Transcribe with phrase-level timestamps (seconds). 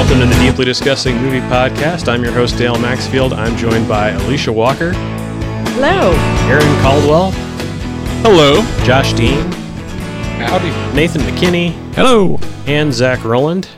[0.00, 2.08] Welcome to the Deeply Discussing Movie Podcast.
[2.08, 3.34] I'm your host, Dale Maxfield.
[3.34, 6.12] I'm joined by Alicia Walker, Hello.
[6.48, 7.32] Aaron Caldwell,
[8.22, 8.62] Hello.
[8.86, 9.52] Josh Dean,
[10.40, 10.70] Howdy.
[10.96, 12.40] Nathan McKinney, Hello.
[12.66, 13.68] and Zach Rowland.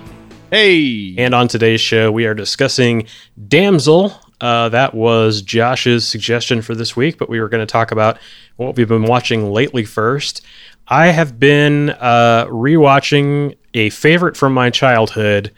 [0.53, 1.17] Hey.
[1.19, 3.09] And on today's show, we are discussing
[3.49, 4.15] Damsel.
[4.41, 8.19] Uh, that was Josh's suggestion for this week, but we were going to talk about
[8.57, 10.41] what we've been watching lately first.
[10.87, 15.51] I have been uh, rewatching a favorite from my childhood,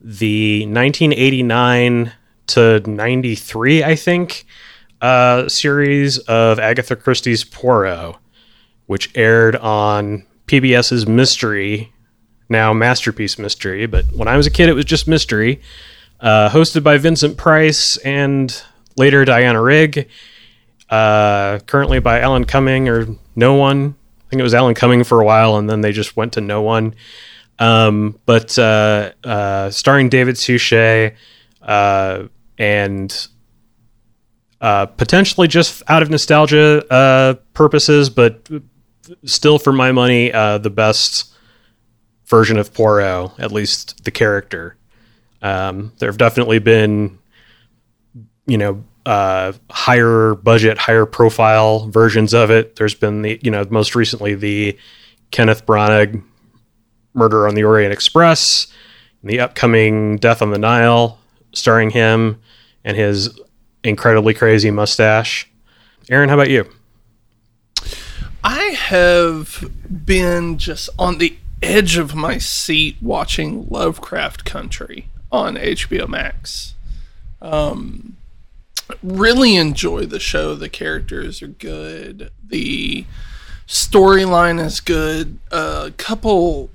[0.00, 2.12] the 1989
[2.48, 4.46] to 93, I think,
[5.00, 8.16] uh, series of Agatha Christie's Poirot,
[8.86, 11.92] which aired on PBS's Mystery,
[12.48, 13.86] now Masterpiece Mystery.
[13.86, 15.60] But when I was a kid, it was just Mystery,
[16.20, 18.62] uh, hosted by Vincent Price and
[18.96, 20.08] later Diana Rigg.
[20.90, 23.94] Uh, currently by Alan Cumming or no one.
[24.26, 26.40] I think it was Alan Cumming for a while, and then they just went to
[26.40, 26.94] no one.
[27.58, 31.14] Um, but uh, uh, starring David Suchet
[31.60, 32.24] uh,
[32.56, 33.28] and
[34.60, 38.48] uh, potentially just out of nostalgia uh, purposes, but
[39.24, 41.32] still for my money, uh, the best
[42.26, 44.76] version of Poirot, at least the character.
[45.42, 47.18] Um, there have definitely been,
[48.46, 52.76] you know, uh, higher budget, higher profile versions of it.
[52.76, 54.76] There's been the, you know, most recently the
[55.30, 56.22] Kenneth Branagh
[57.18, 58.68] Murder on the Orient Express,
[59.22, 61.18] the upcoming Death on the Nile,
[61.52, 62.40] starring him
[62.84, 63.38] and his
[63.84, 65.50] incredibly crazy mustache.
[66.10, 66.68] Aaron, how about you?
[68.42, 69.70] I have
[70.06, 76.74] been just on the edge of my seat watching Lovecraft Country on HBO Max.
[77.42, 78.16] Um,
[79.02, 80.54] really enjoy the show.
[80.54, 82.30] The characters are good.
[82.44, 83.04] The
[83.66, 85.38] storyline is good.
[85.50, 86.70] A couple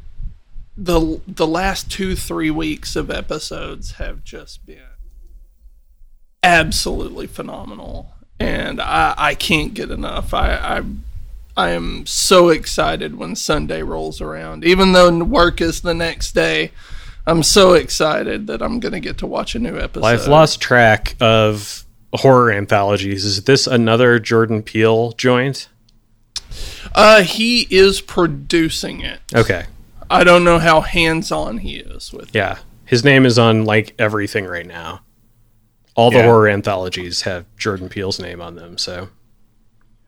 [0.76, 4.80] the the last two three weeks of episodes have just been
[6.42, 10.34] absolutely phenomenal, and I I can't get enough.
[10.34, 10.84] I I
[11.56, 14.66] I am so excited when Sunday rolls around.
[14.66, 16.72] Even though work is the next day,
[17.28, 20.06] I'm so excited that I'm going to get to watch a new episode.
[20.06, 23.24] I've lost track of horror anthologies.
[23.24, 25.70] Is this another Jordan Peele joint?
[26.96, 29.20] Uh, he is producing it.
[29.34, 29.66] Okay.
[30.14, 32.30] I don't know how hands-on he is with.
[32.30, 32.36] it.
[32.36, 32.58] Yeah.
[32.86, 35.02] His name is on like everything right now.
[35.96, 36.24] All the Yeah.
[36.26, 39.10] horror anthologies have Jordan Peele's name on them, so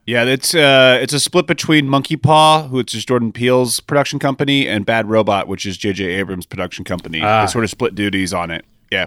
[0.06, 4.68] Yeah, it's uh, it's a split between Monkey Paw, which is Jordan Peele's production company,
[4.68, 6.04] and Bad Robot, which is J.J.
[6.04, 7.20] Abrams' production company.
[7.22, 7.44] Ah.
[7.44, 8.64] They sort of split duties on it.
[8.92, 9.06] Yeah.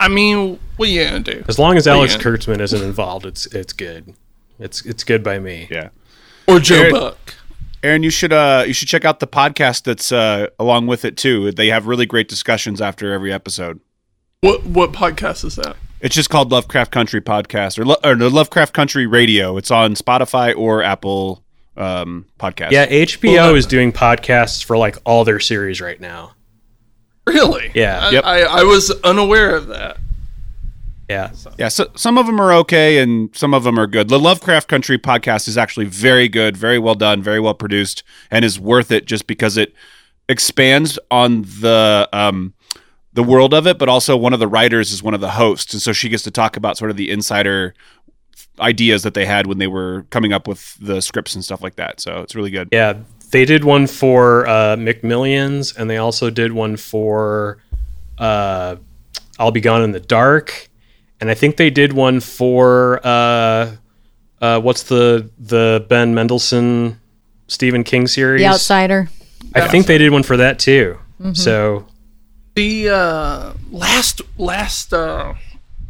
[0.00, 1.44] I mean, what you gonna do?
[1.48, 2.22] as long as Alex yeah.
[2.22, 4.14] Kurtzman isn't involved, it's it's good.
[4.58, 5.68] It's it's good by me.
[5.70, 5.90] Yeah.
[6.48, 7.34] Or Joe Eric- Buck?
[7.82, 11.16] Aaron, you should uh, you should check out the podcast that's uh, along with it
[11.16, 11.50] too.
[11.52, 13.80] They have really great discussions after every episode.
[14.40, 15.76] What what podcast is that?
[16.00, 19.56] It's just called Lovecraft Country Podcast or, Lo- or no, Lovecraft Country Radio.
[19.56, 21.44] It's on Spotify or Apple
[21.76, 22.72] um, Podcast.
[22.72, 26.32] Yeah, HBO Well, is doing podcasts for like all their series right now.
[27.26, 27.70] Really?
[27.74, 28.00] Yeah.
[28.00, 28.24] I, Yep.
[28.24, 29.98] I, I was unaware of that.
[31.08, 31.30] Yeah.
[31.58, 34.08] Yeah, so, some of them are okay and some of them are good.
[34.08, 38.44] The Lovecraft Country podcast is actually very good, very well done, very well produced, and
[38.44, 39.74] is worth it just because it
[40.28, 42.54] expands on the um,
[43.12, 43.78] the world of it.
[43.78, 46.22] But also, one of the writers is one of the hosts, and so she gets
[46.24, 47.74] to talk about sort of the insider
[48.60, 51.76] ideas that they had when they were coming up with the scripts and stuff like
[51.76, 52.00] that.
[52.00, 52.68] So it's really good.
[52.72, 52.98] Yeah,
[53.30, 57.58] they did one for uh, McMillions, and they also did one for
[58.18, 58.76] uh,
[59.38, 60.68] "I'll Be Gone in the Dark,"
[61.22, 63.76] and I think they did one for uh,
[64.40, 66.98] uh, what's the the Ben Mendelsohn
[67.46, 68.42] Stephen King series?
[68.42, 69.08] The Outsider.
[69.54, 70.98] I think they did one for that too.
[71.34, 71.86] So
[72.54, 75.34] The uh, last last uh,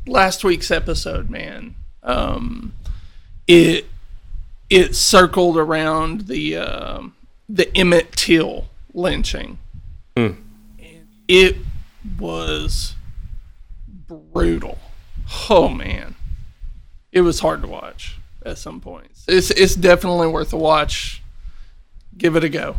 [0.06, 2.74] last week's episode, man, um,
[3.48, 3.86] it
[4.68, 7.16] it circled around the um
[7.48, 9.56] the Emmett Till lynching.
[10.14, 10.36] And
[11.26, 11.56] it
[12.18, 12.96] was
[14.06, 14.78] brutal.
[15.48, 16.14] Oh man,
[17.12, 19.24] it was hard to watch at some points.
[19.28, 21.22] It's it's definitely worth a watch.
[22.16, 22.76] Give it a go.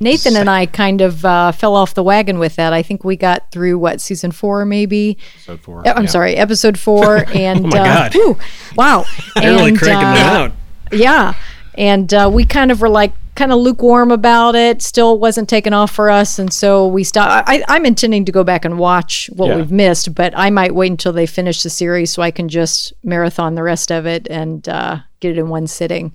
[0.00, 2.72] Nathan and I kind of uh, fell off the wagon with that.
[2.72, 5.16] I think we got through what season four, maybe.
[5.36, 5.88] episode four.
[5.88, 8.12] Uh, I'm sorry, episode four, and Oh my uh, God.
[8.14, 8.38] whew,
[8.76, 9.04] wow,
[9.36, 10.52] They're really And, cranking uh, them out.
[10.90, 11.34] Yeah,
[11.74, 14.82] and uh, we kind of were like kind of lukewarm about it.
[14.82, 17.48] Still wasn't taken off for us, and so we stopped.
[17.48, 19.56] I, I'm intending to go back and watch what Yeah.
[19.56, 22.92] we've missed, but I might wait until they finish the series so I can just
[23.02, 26.12] marathon the rest of it and uh, get it in one sitting.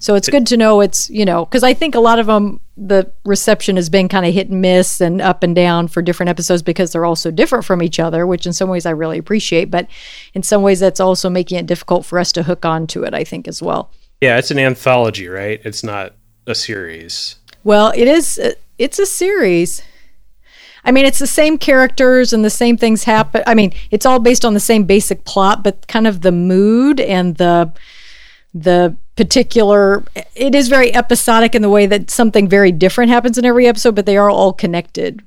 [0.00, 2.60] So it's good to know it's, you know, because I think a lot of them,
[2.76, 6.30] the reception has been kind of hit and miss and up and down for different
[6.30, 9.18] episodes because they're all so different from each other, which in some ways I really
[9.18, 9.72] appreciate.
[9.72, 9.88] But
[10.34, 13.12] in some ways, that's also making it difficult for us to hook on to it,
[13.12, 13.90] I think, as well.
[14.20, 15.60] Yeah, it's an anthology, right?
[15.64, 16.14] It's not
[16.48, 17.36] a series.
[17.64, 19.82] Well, it is, uh, it's a series.
[20.84, 23.42] I mean, it's the same characters and the same things happen.
[23.46, 27.00] I mean, it's all based on the same basic plot, but kind of the mood
[27.00, 27.72] and the,
[28.54, 30.04] the particular
[30.36, 33.96] it is very episodic in the way that something very different happens in every episode
[33.96, 35.20] but they are all connected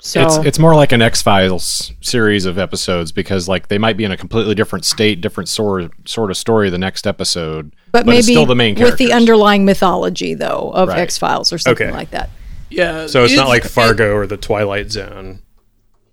[0.00, 3.96] so It's it's more like an X Files series of episodes because like they might
[3.96, 8.06] be in a completely different state, different sort sort of story the next episode, but,
[8.06, 10.98] maybe it's still the main with the underlying mythology though of Right.
[11.00, 11.96] x-files or something Okay.
[11.96, 12.30] like that
[12.70, 13.06] Yeah.
[13.06, 15.40] So it's not like it- Fargo or the Twilight Zone.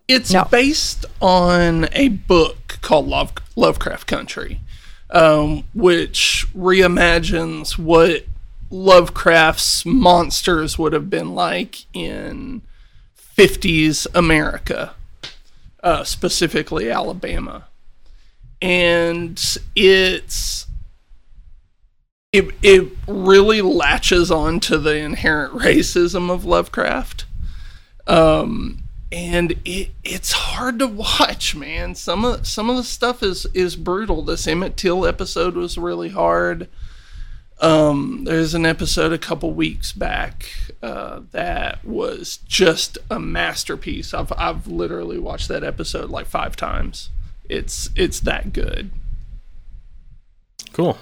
[0.08, 0.46] It's No.
[0.50, 4.62] based on a book called Love, Lovecraft Country,
[5.10, 8.24] um, which reimagines what
[8.70, 12.62] Lovecraft's monsters would have been like in
[13.38, 14.94] 50s America,
[15.84, 17.66] uh, specifically Alabama.
[18.62, 19.42] And
[19.76, 20.68] it's.
[22.32, 27.26] It, it really latches on to the inherent racism of Lovecraft
[29.16, 31.96] and it it's hard to watch, man.
[31.96, 34.22] Some of some of the stuff is is brutal.
[34.22, 36.68] This Emmett Till episode was really hard.
[37.62, 40.50] Um, there's an episode a couple weeks back
[40.81, 44.13] uh, that was just a masterpiece.
[44.13, 47.10] I've I've literally watched that episode like five times.
[47.48, 48.92] It's it's that good.
[50.74, 50.98] Cool.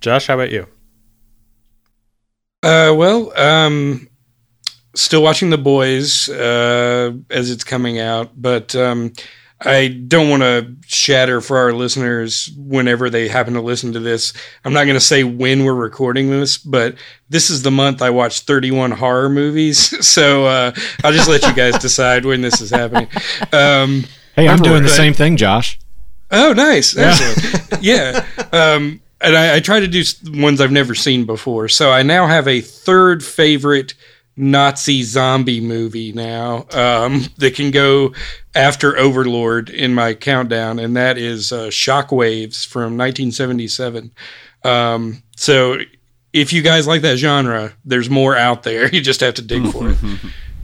[0.00, 0.66] Josh, how about you?
[2.62, 4.08] Uh, well, um,
[4.94, 9.12] still watching The Boys uh, as it's coming out, but um,
[9.62, 14.32] I don't want to shatter for our listeners whenever they happen to listen to this.
[14.64, 16.94] I'm not going to say when we're recording this, but
[17.28, 19.78] this is the month I watched 31 horror movies,
[20.08, 20.72] so uh,
[21.04, 23.08] I'll just let you guys decide when this is happening.
[23.52, 24.04] Um,
[24.36, 25.78] Hey, I'm doing the But- same thing, Josh.
[26.30, 26.96] Oh, nice.
[26.96, 27.82] Excellent.
[27.82, 28.24] yeah.
[28.52, 31.68] Um, and I, I try to do ones I've never seen before.
[31.68, 33.94] So I now have a third favorite
[34.40, 38.14] Nazi zombie movie now um, that can go
[38.54, 44.10] after Overlord in my countdown, and that is uh, Shockwaves from 1977.
[44.64, 45.78] Um, so
[46.32, 48.88] if you guys like that genre, there's more out there.
[48.94, 49.98] You just have to dig for it.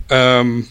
[0.08, 0.69] Um,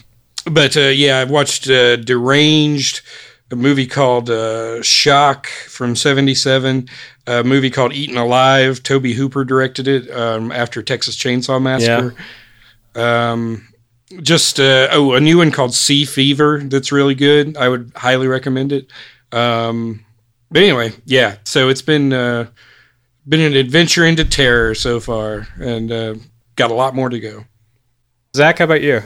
[0.50, 3.02] but uh, yeah, I've watched uh, Deranged,
[3.50, 6.88] a movie called uh, Shock from '77,
[7.26, 8.82] a movie called Eaten Alive.
[8.82, 12.14] Tobe Hooper directed it um, after Texas Chainsaw Massacre.
[12.96, 13.68] Um,
[14.22, 17.56] just uh, oh, a new one called Sea Fever that's really good.
[17.56, 18.90] I would highly recommend it.
[19.32, 20.04] Um,
[20.50, 21.36] but anyway, yeah.
[21.44, 22.48] So it's been uh,
[23.28, 26.14] been an adventure into terror so far, and uh,
[26.54, 27.44] got a lot more to go.
[28.34, 29.02] Zach, how about you?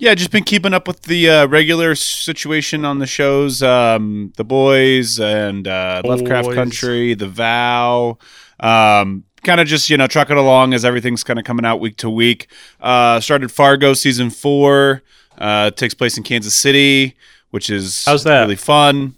[0.00, 4.44] Yeah, just been keeping up with the uh, regular situation on the shows, um, The
[4.44, 6.52] Boys and uh, Lovecraft.
[6.52, 8.18] Country, The Vow.
[8.60, 11.96] Um, kind of just you know trucking along as everything's kind of coming out week
[11.98, 12.48] to week.
[12.80, 15.02] Uh, started Fargo season four.
[15.36, 17.16] Uh, takes place in Kansas City,
[17.50, 18.42] which is How's that?
[18.42, 19.14] really fun.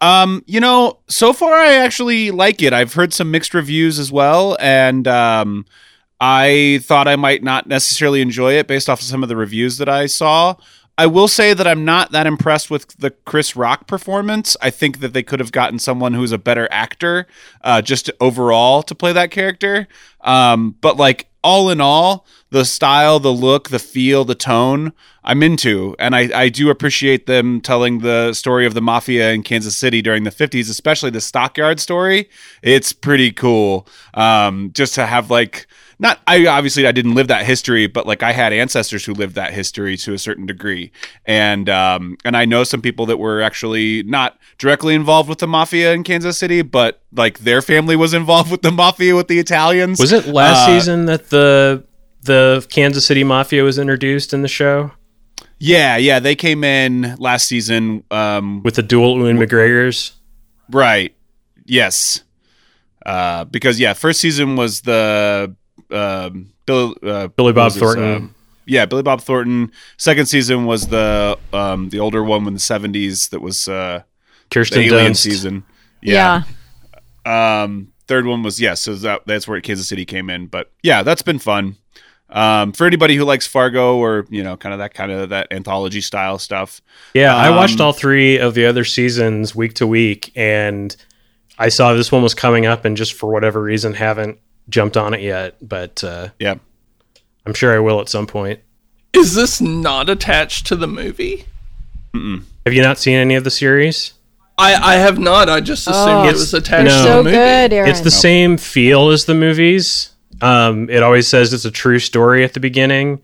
[0.00, 2.72] Um, you know, so far I actually like it.
[2.72, 5.66] I've heard some mixed reviews as well, and um,
[6.20, 9.76] I thought I might not necessarily enjoy it based off of some of the reviews
[9.78, 10.54] that I saw.
[11.00, 14.54] I will say that I'm not that impressed with the Chris Rock performance.
[14.60, 17.26] I think that they could have gotten someone who's a better actor,
[17.62, 19.88] uh, just overall to play that character.
[20.20, 24.92] Um, but like all in all, the style, the look, the feel, the tone,
[25.24, 29.42] I'm into, and I, I do appreciate them telling the story of the mafia in
[29.42, 32.28] Kansas City during the 50s, especially the stockyard story.
[32.62, 33.88] It's pretty cool.
[34.12, 35.66] Um, just to have like
[36.00, 39.34] not I obviously I didn't live that history, but like I had ancestors who lived
[39.36, 40.90] that history to a certain degree,
[41.26, 45.46] and um, and I know some people that were actually not directly involved with the
[45.46, 49.38] mafia in Kansas City, but like their family was involved with the mafia with the
[49.38, 50.00] Italians.
[50.00, 51.84] Was it last Uh, season that the
[52.22, 54.92] the Kansas City Mafia was introduced in the show
[55.58, 58.04] Yeah, yeah, they came in last season.
[58.10, 60.12] Um, with the dual Ewan McGregors?
[60.70, 61.14] Right.
[61.66, 62.22] Yes.
[63.04, 65.54] Uh, because yeah, first season was the
[65.92, 68.14] um, Bill, uh, Billy Bob was his, Thornton.
[68.14, 68.34] um,
[68.66, 69.72] yeah, Billy Bob Thornton.
[69.96, 74.54] Second season was the um, the older one in the seventies that was uh, the
[74.54, 75.16] Kirsten Alien Dunst.
[75.16, 75.64] season.
[76.02, 76.42] yeah.
[77.26, 80.46] Um, third one was yes, so that, that's where Kansas City came in.
[80.46, 81.76] But yeah, that's been fun.
[82.30, 85.48] Um, for anybody who likes Fargo or you know, kind of that kind of that
[85.50, 86.80] anthology style stuff.
[87.12, 90.94] Yeah, I watched Um, all three of the other seasons week to week, and
[91.58, 94.38] I saw this one was coming up, and just for whatever reason, haven't
[94.70, 95.56] jumped on it yet.
[95.60, 96.54] But uh, Yeah.
[97.46, 98.60] I'm sure I will at some point.
[99.12, 101.46] Is this not attached to the movie?
[102.14, 104.14] Have you not seen any of the series?
[104.58, 105.48] I, I have not.
[105.48, 106.28] I just assumed Oh.
[106.28, 106.90] it was attached No.
[106.90, 107.36] to so the movie.
[107.36, 107.90] good, Aaron.
[107.90, 110.10] It's the same feel as the movies.
[110.42, 113.20] Um, it always says it's a true story at the beginning,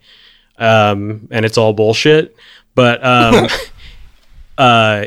[0.57, 2.35] um, and it's all bullshit.
[2.75, 3.47] But um,
[4.57, 5.05] uh,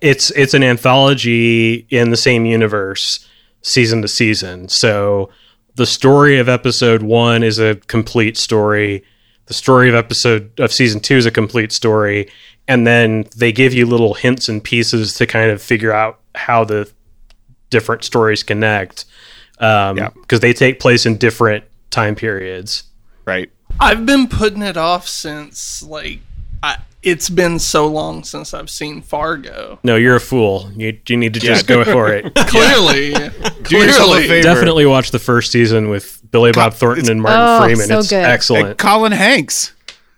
[0.00, 3.26] it's it's an anthology in the same universe,
[3.62, 4.68] season to season.
[4.68, 5.30] So
[5.74, 9.04] the story of episode one is a complete story.
[9.46, 12.30] The story of episode of season two is a complete story,
[12.68, 16.64] and then they give you little hints and pieces to kind of figure out how
[16.64, 16.90] the
[17.70, 19.04] different stories connect
[19.58, 22.84] Um because they take place in different time periods.
[23.24, 23.50] Right.
[23.78, 26.20] I've been putting it off since like
[26.62, 29.78] I, it's been so long since I've seen Fargo.
[29.82, 30.70] No, you're a fool.
[30.76, 32.34] You, you need to just go for it.
[32.36, 33.30] Clearly, Do
[33.64, 34.42] clearly.
[34.42, 37.86] Definitely watch the first season with Billy Bob Thornton and Martin Oh, Freeman.
[37.86, 38.24] so it's good.
[38.24, 38.66] excellent.
[38.68, 39.72] And Colin Hanks.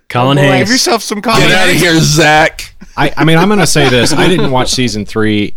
[0.08, 0.58] Colin Oh, boy.
[0.58, 2.74] Give yourself some Colin Get out of here, Zach.
[2.96, 4.12] I, I mean, I'm going to say this.
[4.12, 5.56] I didn't watch season three.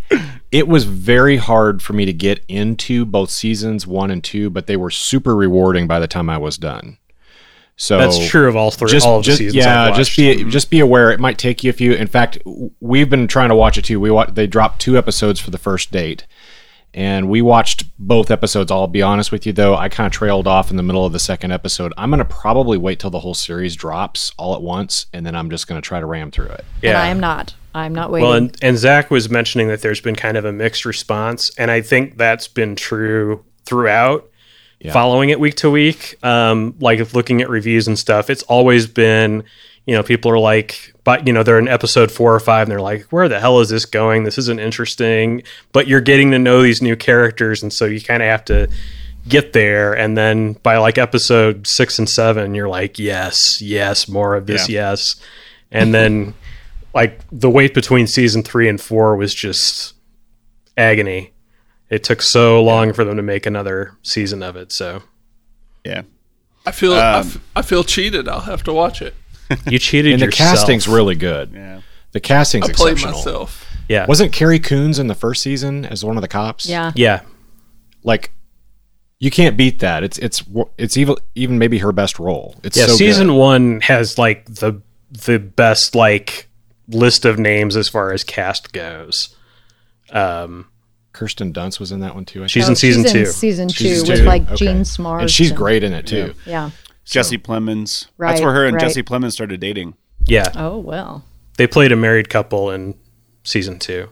[0.51, 4.67] It was very hard for me to get into both seasons one and two, but
[4.67, 6.97] they were super rewarding by the time I was done.
[7.77, 8.89] So That's true of all three.
[8.89, 9.55] Just, all of the seasons.
[9.55, 10.17] yeah, I've just watched.
[10.17, 11.11] be just be aware.
[11.11, 11.91] It might take you a few.
[11.93, 12.37] In fact,
[12.79, 13.99] we've been trying to watch it too.
[13.99, 16.25] We wa- they dropped two episodes for the first date,
[16.93, 18.71] and we watched both episodes.
[18.71, 21.11] I'll be honest with you though, I kind of trailed off in the middle of
[21.11, 21.91] the second episode.
[21.97, 25.49] I'm gonna probably wait till the whole series drops all at once, and then I'm
[25.49, 26.63] just gonna try to ram through it.
[26.81, 26.91] yeah.
[26.91, 27.55] And I am not.
[27.73, 28.25] I'm not waiting.
[28.29, 31.69] Well, and, and Zach was mentioning that there's been kind of a mixed response, and
[31.69, 34.29] I think that's been true throughout.
[34.93, 39.43] Following it week to week, um, like looking at reviews and stuff, it's always been,
[39.85, 42.71] you know, people are like, but you know, they're in episode four or five, and
[42.71, 44.23] they're like, "Where the hell is this going?
[44.23, 48.23] This isn't interesting." But you're getting to know these new characters, and so you kind
[48.23, 48.67] of have to
[49.27, 54.35] get there, and then by like episode six and seven, you're like, "Yes, yes, more
[54.35, 55.15] of this, yes,"
[55.71, 56.33] and then
[56.93, 59.93] like the wait between season three and four was just
[60.77, 61.31] agony.
[61.89, 64.71] It took so long for them to make another season of it.
[64.71, 65.03] So
[65.83, 66.01] Yeah.
[66.65, 68.27] I feel I, Um, f- I feel cheated.
[68.27, 69.13] I'll have to watch it.
[69.67, 70.57] you cheated And the yourself.
[70.57, 71.51] casting's really good.
[71.53, 71.81] Yeah.
[72.13, 73.19] The casting's I played exceptional.
[73.19, 73.65] myself.
[73.87, 76.65] yeah, Wasn't Carrie Coons in the first season as one of the cops?
[76.65, 76.91] yeah.
[76.95, 77.21] yeah.
[78.03, 78.31] like
[79.19, 80.03] you can't beat that.
[80.03, 80.43] It's it's
[80.77, 82.55] it's even even maybe her best role.
[82.63, 83.33] It's Yeah, so season good.
[83.37, 84.81] one has like the
[85.25, 86.47] the best like
[86.89, 89.35] list of names as far as cast goes.
[90.11, 90.67] Um,
[91.15, 92.43] Kirsten Dunst was in that one too.
[92.43, 92.71] I she's think.
[92.71, 93.19] in season she's two.
[93.19, 94.55] In season two She's with two, like okay.
[94.55, 95.21] Jean Smart.
[95.21, 96.33] and she's great in it too.
[96.45, 96.69] Yeah.
[97.05, 98.07] Jesse Plemons.
[98.19, 98.81] That's where her and right.
[98.81, 99.95] Jesse Plemons started dating.
[100.27, 101.23] yeah, Oh well.
[101.57, 102.95] they played a married couple in
[103.43, 104.09] season two.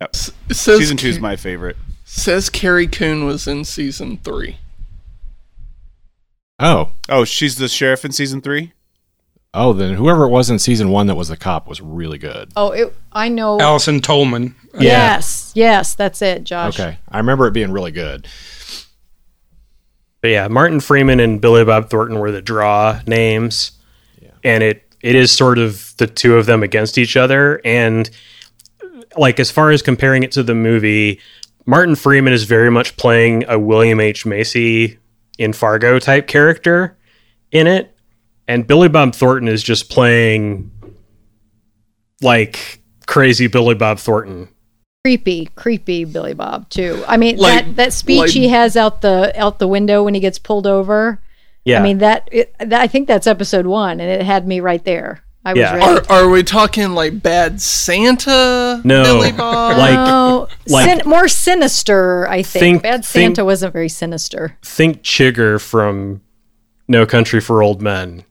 [0.00, 0.10] Yep.
[0.48, 1.76] It says Season two is my favorite.
[2.04, 4.56] says Carrie Coon was in season three.
[6.58, 8.72] Oh, Oh, she's the sheriff in season three.
[9.54, 12.52] Oh, then whoever it was in season one that was the cop was really good.
[12.56, 13.60] Oh, it, I know.
[13.60, 14.54] Allison Tolman.
[14.78, 16.78] Yes, yes, that's it, Josh.
[16.78, 18.28] Okay, I remember it being really good.
[20.20, 23.72] But yeah, Martin Freeman and Billy Bob Thornton were the draw names,
[24.44, 27.60] and it it is sort of the two of them against each other.
[27.64, 28.08] And
[29.16, 31.20] like as far as comparing it to the movie,
[31.66, 34.98] Martin Freeman is very much playing a William H Macy
[35.38, 36.96] in Fargo type character
[37.50, 37.96] in it,
[38.50, 40.70] and Billy Bob Thornton is just playing
[42.20, 44.48] like crazy Billy Bob Thornton.
[45.04, 47.02] Creepy, creepy Billy Bob too.
[47.08, 50.14] I mean Like- that that speech like- he has out the out the window when
[50.14, 51.20] he gets pulled over.
[51.64, 54.60] Yeah, I mean that, it, that I think that's episode one, and it had me
[54.60, 55.20] right there.
[55.44, 55.76] I was Yeah.
[55.76, 56.06] ready.
[56.08, 58.80] Are, are we talking like Bad Santa?
[58.84, 59.02] No.
[59.04, 59.76] Billy Bob?
[59.78, 62.26] like Oh, like- sin- more sinister.
[62.28, 62.60] I think.
[62.62, 64.56] Think- Bad think- Santa wasn't very sinister.
[64.64, 66.20] think Chigurh from
[66.88, 68.24] No Country for Old Men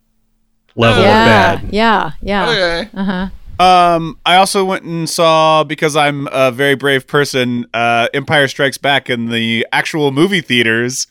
[0.80, 1.74] level yeah, of bad.
[1.74, 2.50] yeah, yeah.
[2.94, 3.36] okay.
[3.60, 7.66] Um, I also went and saw because I'm a very brave person.
[7.74, 11.08] Uh, Empire Strikes Back in the actual movie theaters.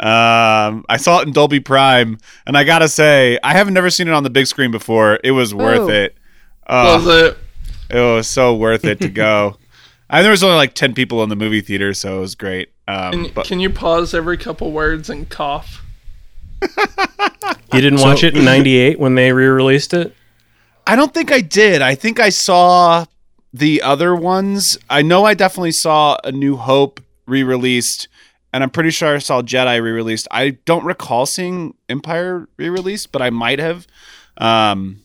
[0.00, 4.08] Um, I saw it in Dolby Prime, and I gotta say, I haven't never seen
[4.08, 5.20] it on the big screen before.
[5.22, 5.90] It was worth Ooh.
[5.90, 6.16] it.
[6.66, 7.38] Uh, Was it?
[7.90, 9.56] it was so worth it to go.
[10.10, 12.68] And there was only like ten people in the movie theater, so it was great.
[12.86, 15.81] Um, Can, but can you pause every couple words and cough?
[17.72, 20.14] You didn't watch it in '98 when they re-released it?
[20.86, 21.80] I don't think I did.
[21.80, 23.06] I think I saw
[23.52, 24.76] the other ones.
[24.90, 28.08] I know I definitely saw A New Hope re-released,
[28.52, 30.28] and I'm pretty sure I saw Jedi re-released.
[30.30, 33.86] I don't recall seeing Empire re-released, but I might have.
[34.36, 35.02] Um,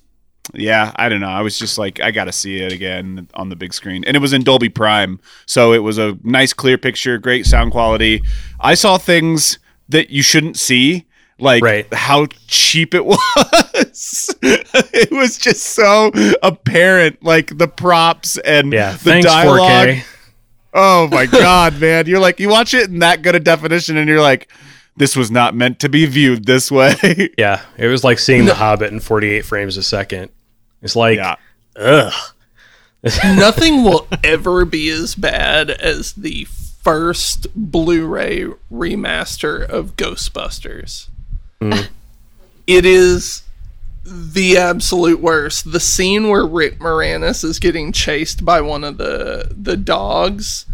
[0.54, 1.28] yeah, I don't know.
[1.28, 4.16] I was just like, I got to see it again on the big screen, and
[4.16, 8.22] it was in Dolby Prime, so it was a nice, clear picture, great sound quality.
[8.60, 9.60] I saw things
[9.90, 11.06] that you shouldn't see,
[11.40, 11.92] like Right.
[11.94, 14.36] how cheap it was.
[14.42, 16.12] it was just so
[16.44, 19.88] apparent, like the props and Yeah, the thanks dialogue.
[19.90, 20.04] 4K.
[20.74, 22.06] Oh my god, man!
[22.08, 24.52] You're like, you watch it in that good a definition, and you're like,
[24.96, 26.96] this was not meant to be viewed this way.
[27.38, 30.30] Yeah, it was like seeing The Hobbit in 48 frames a second.
[30.82, 31.36] It's like, yeah.
[31.76, 32.14] ugh.
[33.24, 41.08] Nothing will ever be as bad as the first Blu-ray remaster of Ghostbusters.
[42.68, 43.44] It is
[44.04, 45.72] the absolute worst.
[45.72, 50.66] The scene where Rick Moranis is getting chased by one of the the dogs.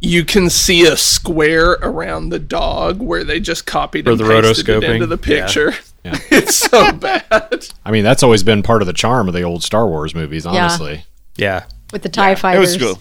[0.00, 4.24] You can see a square around the dog where they just copied For and the
[4.24, 5.74] pasted it into the picture.
[6.04, 6.18] Yeah.
[6.32, 7.68] it's so bad.
[7.84, 10.44] I mean, that's always been part of the charm of the old Star Wars movies,
[10.44, 11.04] honestly.
[11.36, 11.66] Yeah.
[11.92, 12.76] with the Tie It Fighters.
[12.76, 12.98] was cool.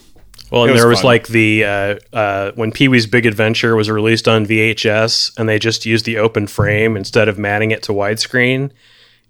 [0.52, 1.06] Well, and was there was fun.
[1.06, 5.60] like the uh, uh, when Pee Wee's Big Adventure was released on VHS, and they
[5.60, 8.72] just used the open frame instead of matting it to widescreen.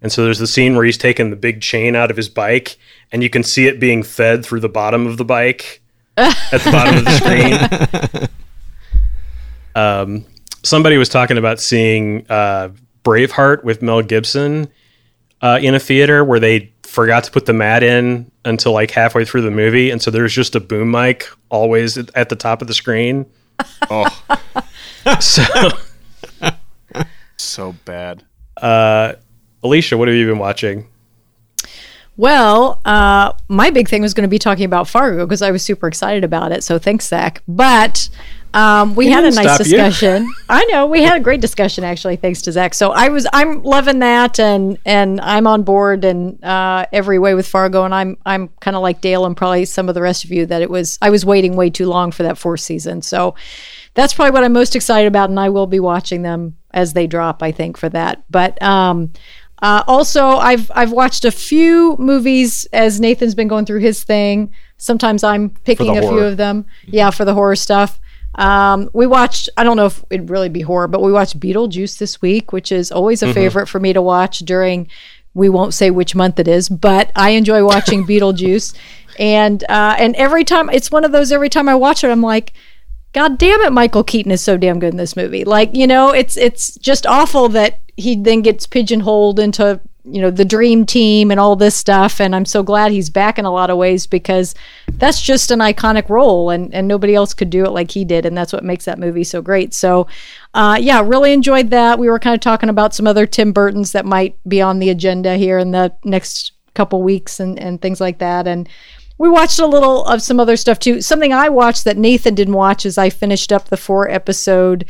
[0.02, 2.78] And so there's the scene where he's taking the big chain out of his bike,
[3.12, 5.82] and you can see it being fed through the bottom of the bike
[6.18, 8.30] at the bottom of the screen.
[9.76, 10.26] Um,
[10.64, 12.70] somebody was talking about seeing uh,
[13.04, 14.68] Braveheart with Mel Gibson
[15.42, 19.24] uh, in a theater where they forgot to put the mat in until like halfway
[19.26, 22.62] through the movie, and so there's just a boom mic always at- at the top
[22.62, 23.26] of the screen.
[23.90, 24.06] Oh,
[25.20, 25.44] So,
[27.38, 28.24] so bad.
[28.62, 29.14] uh,
[29.64, 30.88] Alicia, what have you been watching?
[32.18, 35.64] Well, uh, my big thing was going to be talking about Fargo because I was
[35.64, 36.64] super excited about it.
[36.64, 37.42] So thanks, Zach.
[37.48, 38.10] But
[38.54, 40.30] um, we had a nice discussion.
[40.50, 42.74] I know we had a great discussion actually, thanks to Zach.
[42.74, 47.34] So I was I'm loving that, and and I'm on board and uh, every way
[47.34, 50.26] with Fargo, and I'm I'm kind of like Dale and probably some of the rest
[50.26, 53.02] of you that it was I was waiting way too long for that fourth season.
[53.02, 53.36] So
[53.94, 57.08] that's probably what I'm most excited about, and I will be watching them as they
[57.08, 57.42] drop.
[57.44, 58.62] I think for that, but.
[58.62, 59.12] um
[59.64, 64.52] uh, also, I've I've watched a few movies as Nathan's been going through his thing.
[64.78, 66.66] Sometimes I'm picking a few of them.
[66.88, 68.00] Yeah, for the horror stuff.
[68.36, 69.50] Um, we watched.
[69.58, 72.72] I don't know if it'd really be horror, but we watched Beetlejuice this week, which
[72.72, 74.88] is always a favorite for me to watch during.
[75.34, 78.74] We won't say which month it is, but I enjoy watching Beetlejuice,
[79.20, 81.32] and uh, and every time it's one of those.
[81.32, 82.54] Every time I watch it, I'm like,
[83.14, 85.44] God damn it, Michael Keaton is so damn good in this movie.
[85.44, 90.32] Like, you know, it's it's just awful that he then gets pigeonholed into, you know,
[90.32, 92.20] the dream team and all this stuff.
[92.20, 94.56] And I'm so glad he's back in a lot of ways because
[94.94, 98.26] that's just an iconic role and, and nobody else could do it like he did.
[98.26, 99.74] And that's what makes that movie so great.
[99.74, 100.08] So
[100.54, 102.00] uh, yeah, really enjoyed that.
[102.00, 104.90] We were kind of talking about some other Tim Burtons that might be on the
[104.90, 108.48] agenda here in the next couple weeks and, and things like that.
[108.48, 108.68] And
[109.18, 111.00] we watched a little of some other stuff too.
[111.02, 114.86] Something I watched that Nathan didn't watch is I finished up the four episode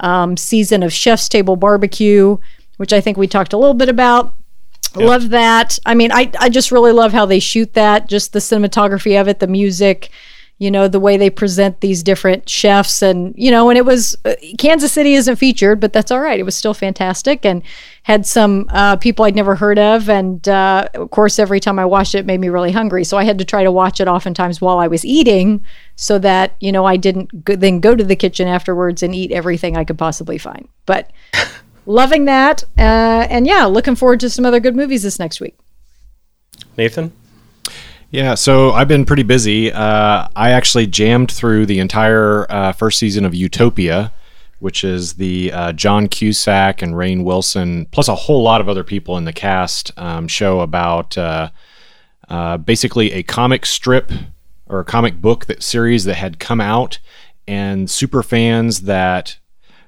[0.00, 2.36] um, season of Chef's Table Barbecue,
[2.78, 4.34] which I think we talked a little bit about.
[5.04, 5.78] Love that.
[5.84, 9.28] I mean, I, I just really love how they shoot that, just the cinematography of
[9.28, 10.10] it, the music,
[10.58, 13.02] you know, the way they present these different chefs.
[13.02, 16.40] And, you know, and it was uh, Kansas City isn't featured, but that's all right.
[16.40, 17.62] It was still fantastic and
[18.04, 20.08] had some uh, people I'd never heard of.
[20.08, 23.04] And uh, of course, every time I watched it, it made me really hungry.
[23.04, 25.62] So I had to try to watch it oftentimes while I was eating
[25.94, 29.32] so that, you know, I didn't go, then go to the kitchen afterwards and eat
[29.32, 30.68] everything I could possibly find.
[30.86, 31.10] But
[31.86, 32.64] loving that.
[32.76, 35.56] Uh, and yeah, looking forward to some other good movies this next week.
[36.76, 37.12] Nathan?
[38.10, 39.72] Yeah, so I've been pretty busy.
[39.72, 44.12] Uh, I actually jammed through the entire uh, first season of Utopia,
[44.60, 48.84] which is the uh, John Cusack and Rainn Wilson, plus a whole lot of other
[48.84, 51.50] people in the cast um, show about uh,
[52.28, 54.12] uh, basically a comic strip
[54.66, 56.98] or a comic book that series that had come out,
[57.46, 59.38] and super fans that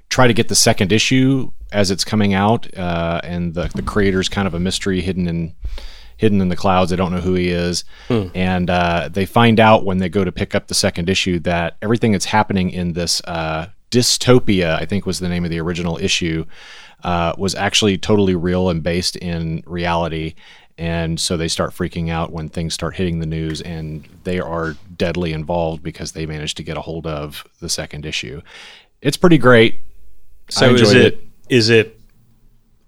[0.08, 4.28] try to get the second issue as it's coming out, uh, and the the creator's
[4.28, 5.54] kind of a mystery hidden in
[6.16, 6.90] hidden in the clouds.
[6.90, 7.84] They don't know who he is,
[8.34, 11.76] and uh, they find out when they go to pick up the second issue that
[11.82, 15.98] everything that's happening in this uh, dystopia, I think was the name of the original
[15.98, 16.44] issue,
[17.04, 20.34] uh, was actually totally real and based in reality.
[20.76, 24.76] And so they start freaking out when things start hitting the news, and they are
[24.96, 28.42] deadly involved because they managed to get a hold of the second issue.
[29.02, 29.80] It's pretty great.
[30.48, 31.98] So is enjoyed it is it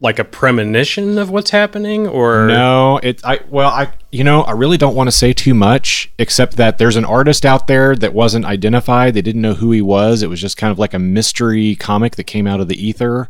[0.03, 3.20] like a premonition of what's happening or No, it.
[3.25, 6.79] I well, I you know, I really don't want to say too much, except that
[6.79, 9.14] there's an artist out there that wasn't identified.
[9.14, 10.23] They didn't know who he was.
[10.23, 13.29] It was just kind of like a mystery comic that came out of the ether.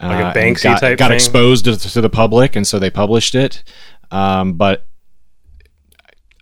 [0.00, 1.14] Like a uh, Banksy got, type got thing?
[1.14, 3.62] exposed to, to the public, and so they published it.
[4.10, 4.86] Um, but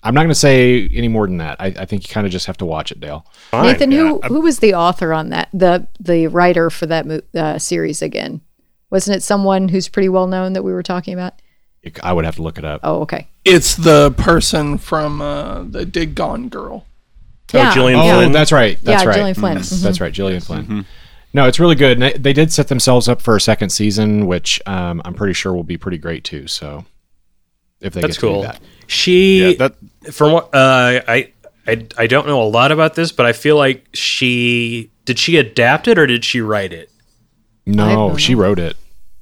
[0.03, 1.61] I'm not going to say any more than that.
[1.61, 3.25] I, I think you kind of just have to watch it, Dale.
[3.51, 3.67] Fine.
[3.73, 5.49] Nathan, who who was the author on that?
[5.53, 8.41] The the writer for that mo- uh, series again?
[8.91, 11.35] Wasn't it someone who's pretty well known that we were talking about?
[12.03, 12.81] I would have to look it up.
[12.85, 13.29] Oh, okay.
[13.45, 16.85] It's the person from uh, the Dig Gone Girl.
[17.53, 17.73] Yeah.
[17.75, 18.33] Gillian Oh, Flynn.
[18.33, 18.79] that's right.
[18.83, 19.17] That's Yeah, right.
[19.17, 19.59] Gillian Flynn.
[19.59, 19.61] Mhm.
[19.75, 19.83] Mhm.
[19.83, 20.13] That's right.
[20.13, 20.87] Gillian Flynn.
[21.35, 21.93] No, it's really good.
[21.93, 25.33] And they- they did set themselves up for a second season, which um, I'm pretty
[25.35, 26.47] sure will be pretty great too.
[26.47, 26.85] So
[27.83, 28.43] if they That's get to do cool.
[28.43, 28.61] that.
[28.87, 31.33] She Yeah, that from what uh, I,
[31.67, 35.37] I I don't know a lot about this, but I feel like she did she
[35.37, 36.91] adapt it or did she write it?
[37.67, 38.77] No, she wrote it.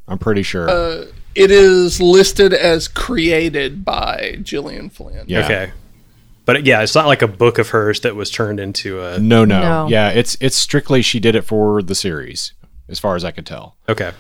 [0.09, 0.69] I'm pretty sure.
[0.69, 5.25] Uh, It is listed as created by Gillian Flynn.
[5.29, 5.45] yeah.
[5.45, 5.73] Okay,
[6.47, 9.19] but yeah, it's not like a book of hers that was turned into a.
[9.19, 9.89] No, no, No.
[9.89, 12.55] Yeah, it's it's strictly she did it for the series,
[12.89, 13.77] as far as I could tell.
[13.89, 14.11] Okay,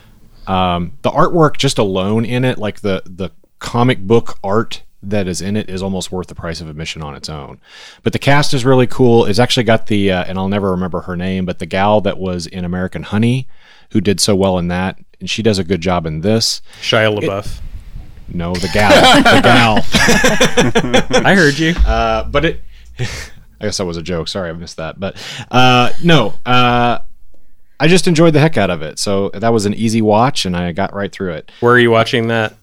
[0.46, 5.40] Um, the artwork just alone in it, like the the comic book art that is
[5.40, 7.58] in it, is almost worth the price of admission on its own.
[8.02, 9.24] But the cast is really cool.
[9.24, 12.18] It's actually got the uh, and I'll never remember her name, but the gal that
[12.18, 13.46] was in American Honey,
[13.92, 16.60] who did so well in that, and she does a good job in this.
[16.82, 17.60] Shia LaBeouf.
[18.32, 18.90] No, the gal,
[19.22, 21.22] the gal.
[21.26, 21.74] I heard you.
[21.84, 22.62] Uh, but it,
[22.98, 24.28] I guess that was a joke.
[24.28, 25.00] Sorry, I missed that.
[25.00, 25.16] But
[25.50, 26.98] uh, no, uh,
[27.80, 28.98] I just enjoyed the heck out of it.
[28.98, 31.50] So that was an easy watch, and I got right through it.
[31.60, 32.54] Where are you watching that?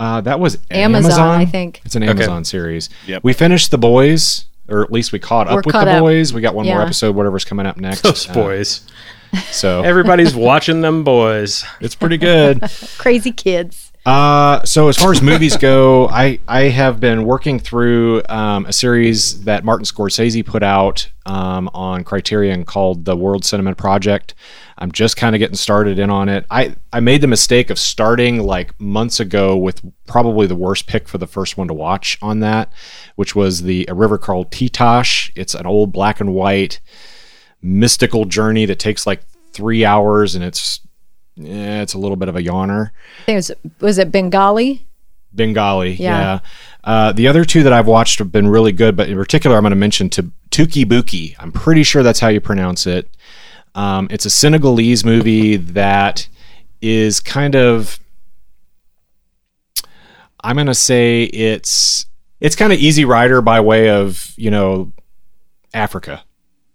[0.00, 1.80] Uh, that was Amazon, I think.
[1.84, 2.90] It's an Amazon series.
[3.06, 3.22] Yep.
[3.24, 6.00] We finished The Boys, or at least we caught We're up with caught The up.
[6.00, 6.32] Boys.
[6.32, 8.02] We got one more episode, whatever's coming up next.
[8.02, 8.86] Those Uh, boys.
[9.50, 11.64] so Everybody's watching them boys.
[11.80, 12.62] it's pretty good.
[12.98, 13.92] Crazy kids.
[14.06, 18.72] Uh, so as far as movies go, I I have been working through um, a
[18.72, 24.34] series that Martin Scorsese put out um, on Criterion called the World Cinema Project.
[24.76, 26.46] I'm just kind of getting started in on it.
[26.50, 31.08] I I made the mistake of starting like months ago with probably the worst pick
[31.08, 32.72] for the first one to watch on that,
[33.16, 35.30] which was the A River Called Titosh.
[35.36, 36.80] It's an old black and white
[37.62, 40.80] mystical journey that takes like three hours, and it's
[41.36, 42.90] it's a little bit of a yawner.
[43.22, 44.86] I think it was was it Bengali?
[45.34, 45.92] Bengali.
[45.92, 46.18] Yeah.
[46.18, 46.38] Yeah.
[46.84, 49.62] Uh, the other two that I've watched have been really good, but in particular, I'm
[49.62, 51.34] going to mention to Touki Bouki.
[51.38, 53.08] I'm pretty sure that's how you pronounce it.
[53.74, 56.28] Um, it's a Senegalese movie that
[56.80, 57.98] is kind of.
[60.42, 62.06] I'm going to say it's
[62.40, 64.92] it's kind of Easy Rider by way of you know
[65.72, 66.24] Africa.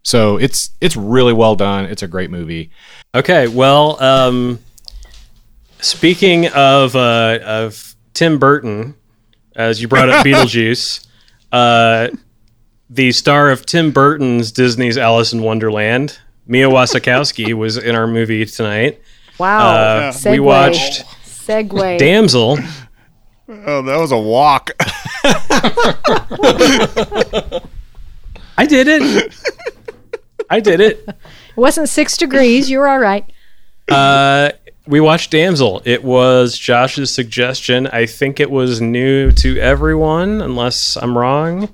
[0.04, 1.86] So it's it's really well done.
[1.86, 2.72] It's a great movie.
[3.14, 4.60] Okay, well, um,
[5.82, 8.96] speaking of uh, of Tim Burton,
[9.56, 11.06] as you brought up Beetlejuice,
[11.52, 12.10] uh,
[12.90, 16.18] the star of Tim Burton's Disney's Alice in Wonderland,
[16.50, 19.00] Mia Wasikowska, was in our movie tonight.
[19.38, 19.70] Wow.
[19.70, 22.00] Uh, we watched Segue.
[22.00, 22.58] Damsel.
[23.48, 24.72] oh, that was a walk.
[28.58, 29.36] I did it.
[30.50, 31.08] I did it.
[31.08, 31.16] It
[31.56, 32.68] wasn't six degrees.
[32.68, 33.32] You were all right.
[33.88, 34.50] Uh,
[34.88, 35.84] we watched Damsel.
[35.86, 37.86] It was Josh's suggestion.
[37.88, 41.70] I think it was new to everyone, unless I'm wrong.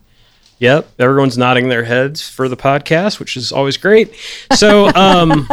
[0.59, 4.15] Yep, everyone's nodding their heads for the podcast, which is always great.
[4.53, 5.47] So, um,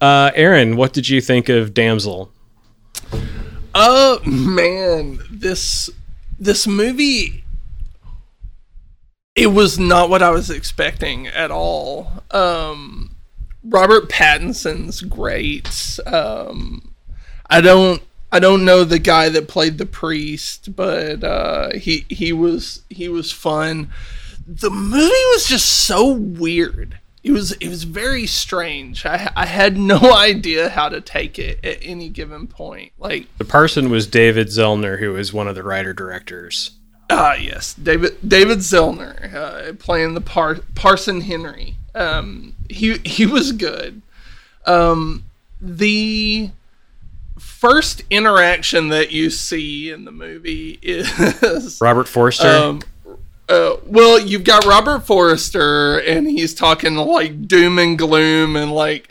[0.00, 2.30] uh, Aaron, what did you think of Damsel?
[3.78, 5.90] Oh man, this
[6.38, 7.44] this movie
[9.34, 12.10] it was not what I was expecting at all.
[12.30, 13.14] Um
[13.62, 15.98] Robert Pattinson's great.
[16.06, 16.94] Um
[17.50, 18.02] I don't
[18.36, 23.08] I don't know the guy that played the priest, but uh he he was he
[23.08, 23.88] was fun.
[24.46, 26.98] The movie was just so weird.
[27.24, 29.06] It was it was very strange.
[29.06, 32.92] I I had no idea how to take it at any given point.
[32.98, 36.72] Like The person was David Zellner, who is one of the writer directors.
[37.08, 41.76] Ah, yes, David David Zellner uh, playing the par- Parson Henry.
[41.94, 44.02] Um, he he was good.
[44.66, 45.24] Um,
[45.60, 46.50] the
[47.58, 52.46] first interaction that you see in the movie is Robert Forster.
[52.48, 52.82] um,
[53.48, 59.08] uh, well, you've got Robert Forrester, and he's talking like doom and gloom, and like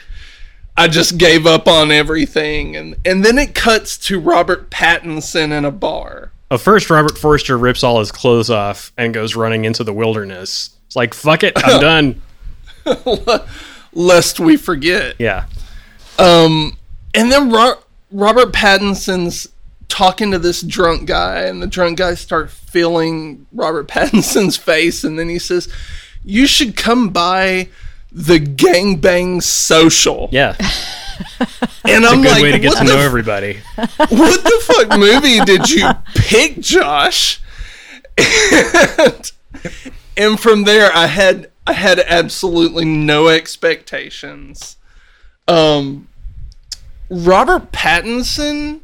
[0.78, 5.64] I just gave up on everything, and and then it cuts to Robert Pattinson in
[5.66, 6.32] a bar.
[6.52, 10.72] Uh, first, Robert Forster rips all his clothes off and goes running into the wilderness.
[10.86, 11.82] It's like, fuck it, I'm
[12.86, 13.32] done.
[13.94, 15.16] Lest we forget.
[15.18, 15.46] Yeah.
[16.20, 16.78] Um,
[17.14, 17.80] and then Ro-
[18.16, 19.50] Robert Pattinson's
[19.90, 25.20] talking to this drunk guy, and the drunk guy starts feeling Robert Pattinson's face, and
[25.20, 25.72] then he says,
[26.24, 27.68] "You should come by
[28.12, 30.56] the gangbang social." Yeah.
[31.86, 33.60] and I'm Good like, way to get what to the know everybody.
[33.76, 37.42] what the fuck movie did you pick, Josh?
[38.18, 39.32] And,
[40.16, 44.78] and from there, I had I had absolutely no expectations.
[45.48, 46.08] Um,
[47.10, 48.82] Robert Pattinson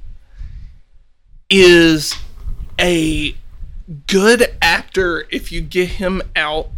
[1.50, 2.16] is
[2.80, 3.36] a
[4.08, 6.70] good actor if you get him out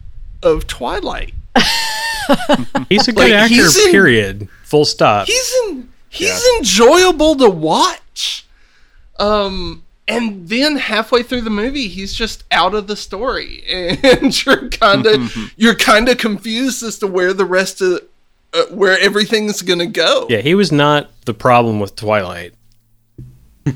[0.41, 1.33] of Twilight.
[2.89, 3.55] He's a good Like, actor.
[3.85, 4.47] in- period.
[4.63, 5.27] Full stop.
[5.27, 8.45] he's in, he's enjoyable to watch.
[9.19, 14.69] Um, and then halfway through the movie, he's just out of the story, and you're
[14.69, 18.01] kind of you're kind of confused as to where the rest of
[18.53, 20.27] uh, where everything's gonna go.
[20.29, 22.53] Yeah, he was not the problem with Twilight.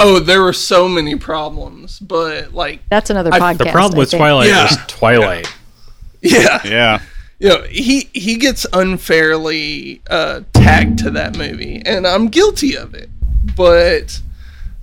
[0.00, 3.58] Oh, there were so many problems, but like, That's another I- podcast.
[3.58, 4.20] The problem I with think.
[4.20, 4.62] Twilight Yeah.
[4.62, 5.52] was Twilight.
[6.22, 7.02] yeah, Yeah.
[7.40, 12.94] you know, he he gets unfairly uh, tagged to that movie, and I'm guilty of
[12.94, 13.10] it.
[13.56, 14.20] But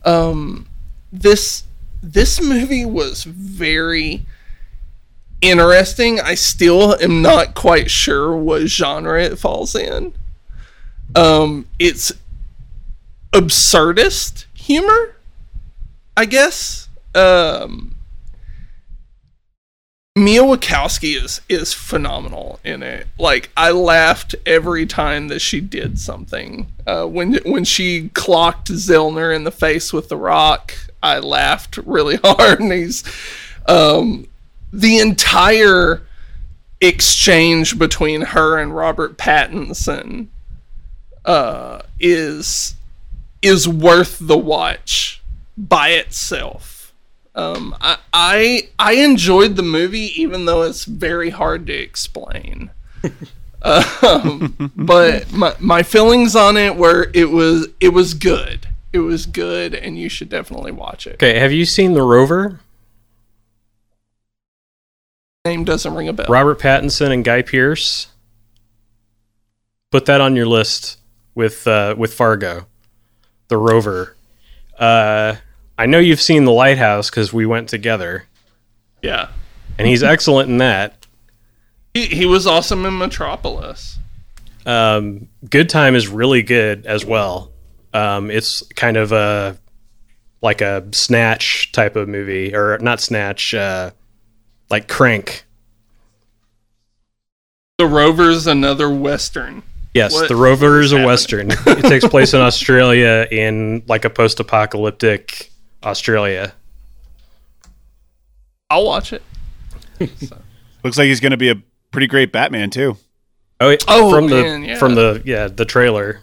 [0.03, 0.67] um,
[1.13, 1.63] this
[2.03, 4.25] this movie was very
[5.41, 6.19] interesting.
[6.19, 10.13] I still am not quite sure what genre it falls in.
[11.15, 12.11] Um, it's
[13.31, 15.15] absurdist humor,
[16.17, 16.89] I guess.
[17.13, 17.95] Um,
[20.17, 23.07] Mia Wachowski is is phenomenal in it.
[23.19, 26.67] Like I laughed every time that she did something.
[26.87, 32.15] Uh, when when she clocked Zellner in the face with the rock, I laughed really
[32.23, 32.61] hard.
[32.61, 33.03] And he's
[33.67, 34.27] um,
[34.79, 36.01] the entire
[36.81, 40.27] exchange between her and Robert Pattinson
[41.23, 42.75] uh, is
[43.41, 45.21] is worth the watch
[45.57, 46.93] by itself.
[47.35, 52.71] Um, I, I I enjoyed the movie, even though it's very hard to explain.
[53.61, 58.67] um, but my my feelings on it were it was it was good.
[58.93, 61.15] It was good, and you should definitely watch it.
[61.15, 62.61] Okay, have you seen The Rover?
[65.45, 66.25] Name doesn't ring a bell.
[66.27, 68.07] Robert Pattinson and Guy Pearce.
[69.91, 70.97] Put that on your list
[71.35, 72.65] with uh, with Fargo,
[73.49, 74.15] The Rover.
[74.79, 75.35] Uh,
[75.77, 78.25] I know you've seen The Lighthouse because we went together,
[79.03, 79.27] Yeah,
[79.77, 81.05] and he's excellent in that.
[81.93, 83.99] he he was awesome in Metropolis.
[84.65, 87.51] Um, Good Time is really good as well.
[87.93, 89.59] Um, it's kind of a
[90.41, 93.91] like a snatch type of movie, or not snatch, uh,
[94.69, 95.45] like Crank.
[97.77, 99.63] The Rover's another western.
[99.93, 101.07] Yes, What The Rover is a happening?
[101.07, 101.51] western.
[101.77, 105.51] it takes place in Australia in like a post-apocalyptic
[105.83, 106.53] Australia.
[108.69, 109.21] I'll watch it.
[110.83, 111.55] Looks like he's going to be a
[111.91, 112.97] pretty great Batman too.
[113.61, 114.77] Oh, yeah, Oh, from man, the yeah.
[114.77, 116.19] from the yeah the trailer.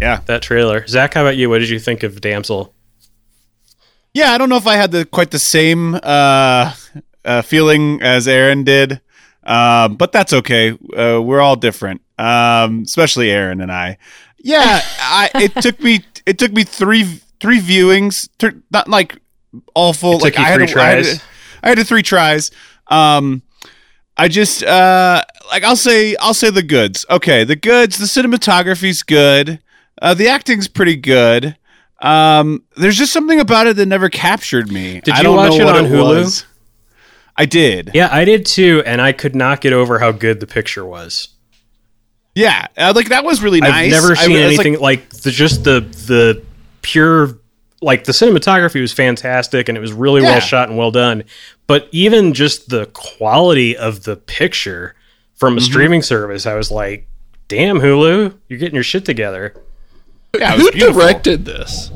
[0.00, 0.20] Yeah.
[0.26, 0.86] That trailer.
[0.86, 1.48] Zach, how about you?
[1.50, 2.72] What did you think of Damsel?
[4.14, 6.72] Yeah, I don't know if I had the quite the same uh,
[7.26, 9.00] uh, feeling as Aaron did,
[9.42, 10.72] um, but that's okay.
[10.72, 13.98] Uh, we're all different, um, especially Aaron and I.
[14.38, 19.18] Yeah, I, it took me it took me three three viewings, th- not like
[19.74, 20.14] awful.
[20.14, 21.22] It like I had, three I had tries?
[21.62, 22.50] I had to three tries.
[22.88, 23.42] Um,
[24.16, 27.04] I just uh, like I'll say I'll say the goods.
[27.10, 27.98] Okay, the goods.
[27.98, 29.60] The cinematography's good.
[30.00, 31.56] Uh, the acting's pretty good.
[32.00, 35.00] Um, there's just something about it that never captured me.
[35.00, 36.16] Did you watch it on Hulu?
[36.16, 36.44] was.
[37.38, 37.90] I did.
[37.94, 41.28] Yeah, I did too, and I could not get over how good the picture was.
[42.34, 43.72] Yeah, uh, like that was really nice.
[43.72, 46.42] I've never seen I was like- anything like, the just the the
[46.82, 47.38] pure
[47.82, 50.30] like the cinematography was fantastic and it was really Yeah.
[50.32, 51.24] well shot and well done.
[51.66, 54.94] But even just the quality of the picture
[55.34, 55.58] from Mm-hmm.
[55.58, 57.06] a streaming service, I was like,
[57.48, 59.54] "Damn, Hulu, you're getting your shit together."
[60.38, 61.00] yeah, Who beautiful.
[61.02, 61.90] directed this?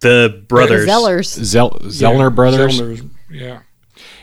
[0.00, 1.26] The The brothers, Zellers.
[1.44, 2.80] Zel- Zellner brothers.
[2.80, 3.60] Zellner's- yeah.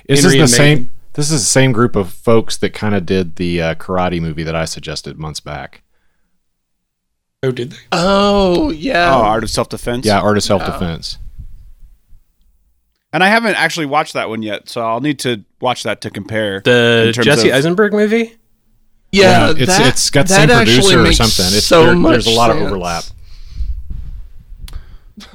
[0.08, 0.86] Is Henry this the and Nathan.
[0.86, 0.92] same?
[1.14, 4.44] This is the same group of folks that kind of did the uh, karate movie
[4.44, 5.82] that I suggested months back.
[7.44, 7.78] Oh, did they?
[7.92, 9.16] Oh yeah.
[9.16, 10.06] Oh, Art of Self Defense.
[10.06, 11.18] Yeah, Art of Self Defense.
[13.14, 16.10] and I haven't actually watched that one yet, so I'll need to watch that to
[16.10, 16.62] compare.
[16.62, 18.36] the Jesse of- Eisenberg movie.
[19.12, 21.46] yeah, it's that- it's got the same producer or something.
[21.56, 23.04] It's so there- much there's a lot of overlap.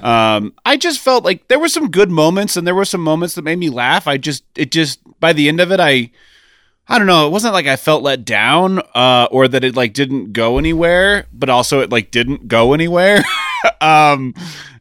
[0.02, 3.34] Um, I just felt like there were some good moments, and there were some moments
[3.34, 4.06] that made me laugh.
[4.06, 6.10] I just, it just by the end of it, I,
[6.88, 7.26] I don't know.
[7.26, 11.26] It wasn't like I felt let down, uh, or that it like didn't go anywhere,
[11.32, 13.22] but also it like didn't go anywhere.
[13.80, 14.34] um,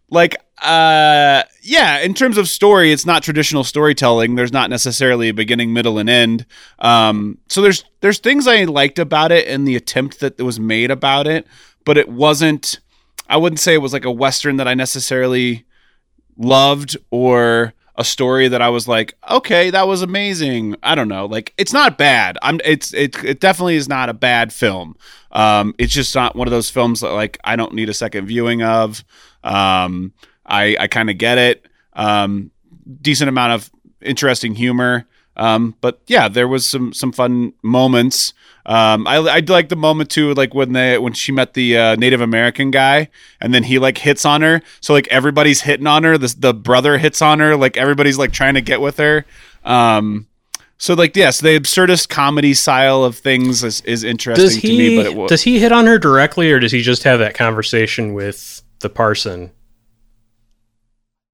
[0.10, 5.34] like uh yeah in terms of story it's not traditional storytelling there's not necessarily a
[5.34, 6.46] beginning middle and end
[6.80, 10.92] um so there's there's things i liked about it and the attempt that was made
[10.92, 11.48] about it
[11.86, 12.80] but it wasn't
[13.30, 15.66] i wouldn't say it was like a western that i necessarily
[16.38, 20.78] loved or a story that I was like, okay, that was amazing.
[20.82, 22.38] I don't know, like it's not bad.
[22.42, 24.96] I'm it's it it definitely is not a bad film.
[25.34, 28.26] Um, it's just not one of those films that like I don't need a second
[28.26, 29.04] viewing of.
[29.44, 30.14] Um,
[30.46, 31.66] I I kind of get it.
[31.92, 32.52] Um,
[33.02, 33.70] decent amount of
[34.02, 35.06] interesting humor.
[35.40, 38.34] Um, but yeah, there was some some fun moments.
[38.66, 41.96] Um, I I like the moment too, like when they when she met the uh,
[41.96, 43.08] Native American guy,
[43.40, 44.62] and then he like hits on her.
[44.82, 46.18] So like everybody's hitting on her.
[46.18, 47.56] The the brother hits on her.
[47.56, 49.26] Like everybody's like trying to get with her.
[49.64, 50.28] Um,
[50.78, 54.98] so like yes, the absurdist comedy style of things is, is interesting to me.
[54.98, 57.34] But it was does he hit on her directly, or does he just have that
[57.34, 59.52] conversation with the parson?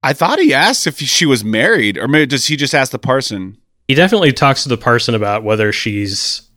[0.04, 3.00] I thought he asked if she was married, or maybe does he just ask the
[3.00, 3.58] parson?
[3.88, 6.50] He definitely talks to the parson about whether she's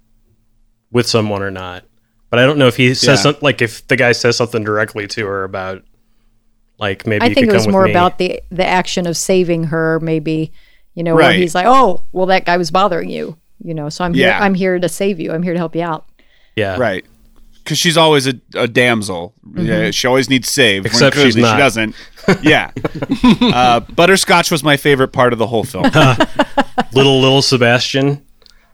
[0.90, 1.84] with someone or not.
[2.30, 3.22] But I don't know if he says Yeah.
[3.22, 5.82] something like if the guy says something directly to her about
[6.78, 7.90] like maybe I you think could it was more me.
[7.90, 9.98] about the the action of saving her.
[10.00, 10.52] Maybe
[10.94, 14.04] you know, where he's like, "Oh, well, that guy was bothering you." You know, so
[14.04, 14.30] I'm here.
[14.32, 15.32] I'm here to save you.
[15.32, 16.06] I'm here to help you out.
[16.56, 16.76] yeah.
[16.78, 17.04] Right.
[17.68, 19.34] Because she's always a, a damsel.
[19.54, 20.84] Yeah, she always needs saved.
[20.84, 21.52] when Except she's not.
[21.52, 21.94] She doesn't.
[22.40, 22.70] Yeah.
[23.42, 25.84] uh, Butterscotch was my favorite part of the whole film.
[26.94, 28.24] Little little Sebastian.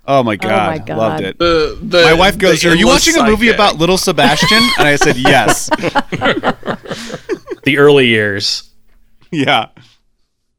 [0.06, 0.96] Oh my god, God.
[0.96, 1.38] loved it.
[1.40, 4.62] The, the, My wife goes, "Are you endless watching a movie side about little Sebastian?"
[4.78, 5.70] And I said, "Yes."
[7.64, 8.70] The early years.
[9.32, 9.68] yeah.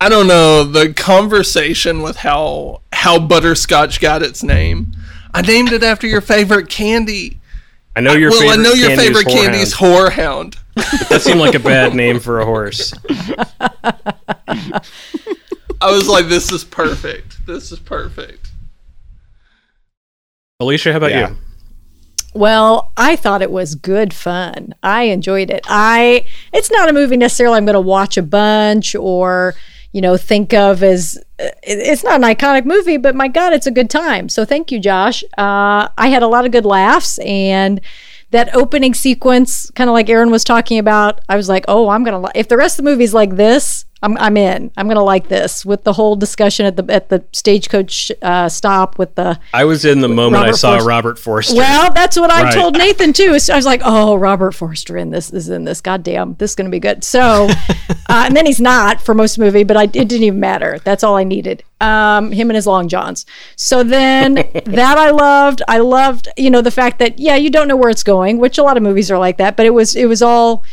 [0.01, 4.91] I don't know the conversation with how how butterscotch got its name.
[5.31, 7.39] I named it after your favorite candy.
[7.95, 10.57] I know your well, favorite I know your candy is favorite candy is horehound.
[11.09, 12.93] That seemed like a bad name for a horse.
[15.81, 17.45] I was like, this is perfect.
[17.45, 18.49] This is perfect.
[20.59, 21.29] Alicia, how about Yeah.
[21.29, 21.37] you?
[22.33, 24.75] Well, I thought it was good fun.
[24.83, 25.65] I enjoyed it.
[25.69, 29.55] I it's not a movie necessarily I'm going to watch a bunch or
[29.95, 33.71] you know think of as it's not an iconic movie, but my God, it's a
[33.71, 34.27] good time.
[34.27, 35.23] So thank you, Josh.
[35.37, 37.79] Uh, I had a lot of good laughs and
[38.31, 41.21] that opening sequence, kind of like Aaron was talking about.
[41.29, 43.84] I was like, oh, I'm gonna li- if the rest of the movie's like this.
[44.01, 44.71] I'm, I'm in.
[44.77, 48.99] I'm gonna like this with the whole discussion at the at the stagecoach uh, stop
[48.99, 50.87] with the I was in the moment I saw Forster.
[50.87, 51.55] Robert Forster.
[51.55, 52.53] well, that's what I Right.
[52.53, 53.39] told Nathan too.
[53.39, 55.81] So I was like, "Oh, Robert Forster in this is in this.
[55.81, 57.47] God damn, this is going to be good." So,
[58.09, 60.77] uh, and then he's not for most movie, but I, it didn't even matter.
[60.83, 61.63] That's all I needed.
[61.81, 63.25] Um, him and his long johns.
[63.55, 65.61] So then that I loved.
[65.67, 68.57] I loved, you know, the fact that yeah, you don't know where it's going, which
[68.57, 69.55] a lot of movies are like that.
[69.57, 70.63] But it was it was all.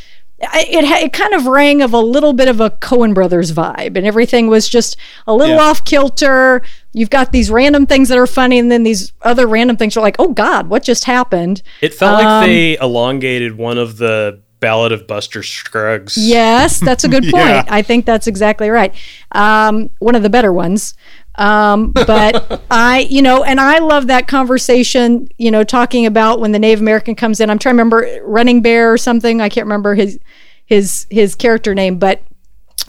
[0.42, 4.05] It, it kind of rang of a little bit of a Coen Brothers vibe, and
[4.05, 5.62] everything was just a little Yeah.
[5.62, 6.62] off kilter.
[6.92, 10.00] You've got these random things that are funny, and then these other random things are
[10.00, 14.40] like, "Oh God, what just happened?" It felt Um, like they elongated one of the
[14.59, 16.16] Ballad of Buster Scruggs.
[16.16, 17.35] Yes, that's a good point.
[17.35, 17.64] Yeah.
[17.68, 18.94] I think that's exactly right.
[19.33, 20.94] Um, one of the better ones.
[21.37, 26.53] Um, but I, you know, and I love that conversation, you know, talking about when
[26.53, 27.51] the Native American comes in.
[27.51, 29.40] I'm trying to remember Running Bear or something.
[29.40, 30.18] I can't remember his
[30.66, 32.23] his his character name, but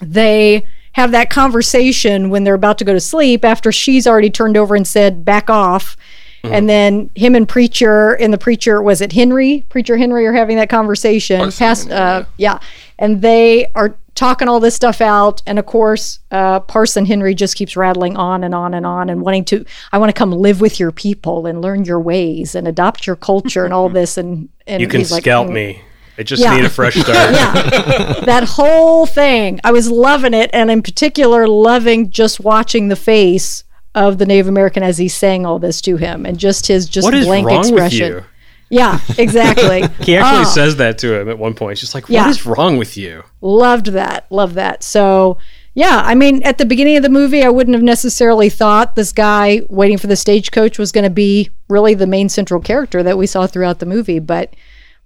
[0.02, 4.58] they have that conversation when they're about to go to sleep after she's already turned
[4.58, 5.98] over and said back off.
[6.46, 9.64] And then him and preacher and the preacher was it henry?
[9.70, 11.54] Preacher henry are having that conversation.
[11.54, 12.60] Past uh, yeah
[13.04, 17.56] and they are talking all this stuff out and of course uh, parson henry just
[17.56, 20.62] keeps rattling on and on and on and wanting to i want to come live
[20.62, 24.50] with your people and learn your ways and adopt your culture and all this and
[24.68, 25.82] and You can he's like, scalp "Mm." me.
[26.18, 26.56] I just Yeah.
[26.56, 27.34] need a fresh start.
[27.34, 32.96] yeah that whole thing i was loving it and in particular loving just watching the
[32.96, 33.64] face
[33.96, 37.06] of the native american as he's saying all this to him and just his just
[37.06, 38.30] What is blank wrong expression with you?
[38.74, 41.78] Yeah exactly He actually Oh, says that to him at one point.
[41.78, 42.30] She's like, "What Yeah.
[42.30, 45.38] is wrong with you?" loved that loved that so
[45.76, 49.12] yeah i mean at the beginning of the movie i wouldn't have necessarily thought this
[49.12, 53.18] guy waiting for the stagecoach was going to be really the main central character that
[53.18, 54.54] we saw throughout the movie but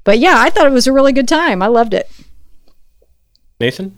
[0.04, 2.10] but yeah i thought it was a really good time i loved it
[3.60, 3.98] Nathan?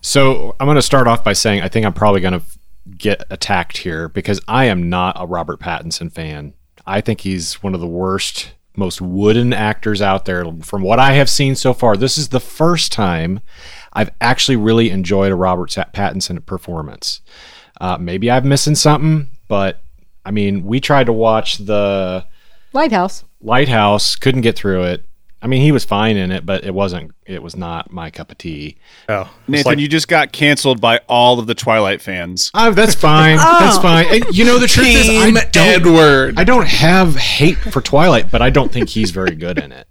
[0.00, 2.42] So I'm going to start off by saying I think I'm probably going to
[2.96, 6.54] get attacked here because I am not a Robert Pattinson fan.
[6.86, 10.44] I think he's one of the worst, most wooden actors out there.
[10.62, 13.40] From what I have seen so far, this is the first time
[13.92, 17.20] I've actually really enjoyed a Robert Pattinson performance.
[17.80, 19.80] Uh, maybe I'm missing something, but
[20.24, 22.26] I mean, we tried to watch the
[22.72, 25.04] lighthouse Lighthouse, couldn't get through it.
[25.46, 27.12] I mean, he was fine in it, but it wasn't.
[27.24, 28.78] It was not my cup of tea.
[29.08, 32.50] Oh, Nathan, like- you just got canceled by all of the Twilight fans.
[32.52, 33.36] Oh, that's fine.
[33.60, 34.06] That's fine.
[34.10, 36.34] And you know, the truth is, I don't, Edward.
[36.36, 39.86] I don't have hate for Twilight, but I don't think he's very good in it.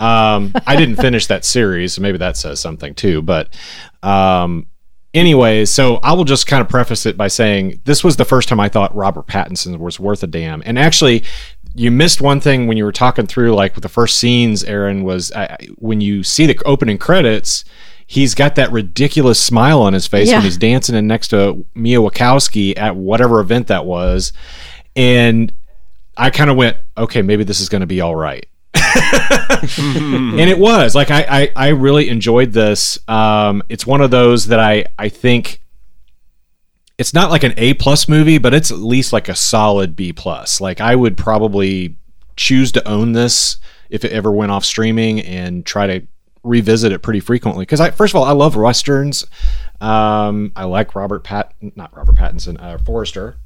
[0.00, 3.22] Um, I didn't finish that series, so maybe that says something too.
[3.22, 3.54] But,
[4.02, 4.66] um,
[5.14, 8.48] anyways, so I will just kind of preface it by saying this was the first
[8.48, 10.60] time I thought Robert Pattinson was worth a damn.
[10.66, 11.22] And actually,
[11.74, 14.62] you missed one thing when you were talking through, like with the first scenes.
[14.64, 17.64] Aaron was uh, when you see the opening credits.
[18.06, 20.34] He's got that ridiculous smile on his face Yeah.
[20.36, 24.32] when he's dancing in next to Mia Wakowski at whatever event that was,
[24.94, 25.50] and
[26.16, 28.44] I kind of went, okay, maybe this is going to be all right.
[28.74, 32.98] and it was like I, I I really enjoyed this.
[33.08, 35.60] Um, it's one of those that I I think
[36.98, 40.12] it's not like an A plus movie, but it's at least like a solid B
[40.12, 40.60] plus.
[40.60, 41.96] Like I would probably
[42.36, 43.56] choose to own this
[43.90, 46.06] if it ever went off streaming and try to
[46.42, 47.62] revisit it pretty frequently.
[47.62, 49.26] Because I first of all I love westerns.
[49.80, 53.36] Um, I like Robert Pat not Robert Pattinson uh, Forrester.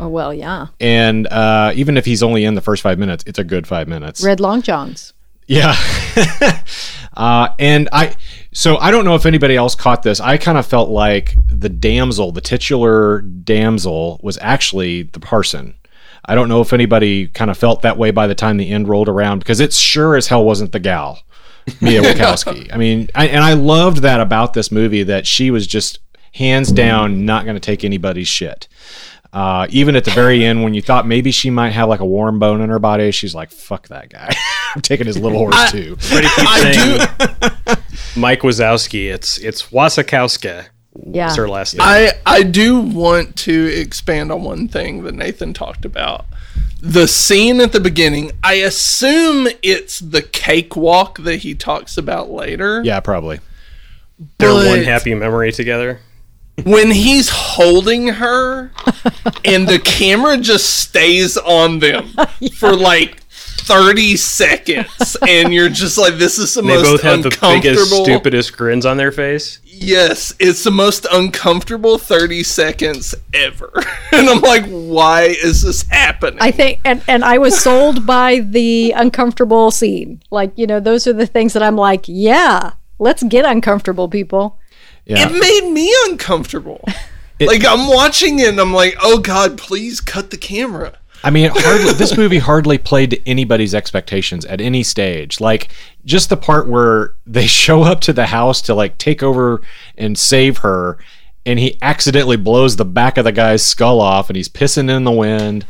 [0.00, 0.68] Oh, well, yeah.
[0.80, 3.88] And uh, even if he's only in the first five minutes, it's a good five
[3.88, 4.24] minutes.
[4.24, 5.12] Red Long Johns.
[5.46, 5.74] Yeah.
[7.16, 8.14] uh, and I,
[8.52, 10.20] so I don't know if anybody else caught this.
[10.20, 15.74] I kind of felt like the damsel, the titular damsel, was actually the parson.
[16.24, 18.88] I don't know if anybody kind of felt that way by the time the end
[18.88, 21.20] rolled around because it sure as hell wasn't the gal,
[21.80, 22.72] Mia Wakowski.
[22.72, 26.00] I mean, I, and I loved that about this movie that she was just
[26.32, 28.68] hands down not going to take anybody's shit.
[29.32, 32.04] Uh, even at the very end, when you thought maybe she might have like a
[32.04, 34.34] warm bone in her body, she's like, "Fuck that guy!
[34.74, 37.78] I'm taking his little horse too." Everybody keeps I saying
[38.16, 39.12] Mike Wazowski.
[39.12, 40.68] It's it's Wasikowska.
[41.04, 41.28] Yeah.
[41.28, 41.82] It's her last name.
[41.82, 46.24] I I do want to expand on one thing that Nathan talked about.
[46.80, 52.82] The scene at the beginning, I assume it's the cakewalk that he talks about later.
[52.84, 53.40] Yeah, probably.
[54.38, 56.00] They're one happy memory together.
[56.64, 58.70] When he's holding her
[59.44, 62.08] and the camera just stays on them
[62.58, 67.22] for like 30 seconds and you're just like this is the They most both have
[67.22, 69.60] the uncomfortable biggest, stupidest grins on their face.
[69.64, 73.70] yes it's the most uncomfortable 30 seconds ever
[74.12, 78.40] and i'm like why is this happening I think, and, and I was sold by
[78.40, 80.22] the uncomfortable scene.
[80.30, 84.57] Like, you know, those are the things that I'm like, yeah, let's get uncomfortable, people.
[85.08, 85.28] Yeah.
[85.28, 86.84] it made me uncomfortable
[87.40, 91.46] like i'm watching it and i'm like oh god please cut the camera I mean,
[91.46, 95.40] it hardly, this movie hardly played to anybody's expectations at any stage.
[95.40, 95.68] Like,
[96.04, 99.60] just the part where they show up to the house to like take over
[99.96, 100.98] and save her,
[101.44, 105.04] and he accidentally blows the back of the guy's skull off, and he's pissing in
[105.04, 105.66] the wind.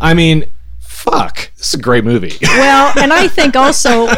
[0.00, 0.46] I mean,
[0.78, 2.32] fuck, this is a great movie.
[2.42, 4.08] Well, and I think also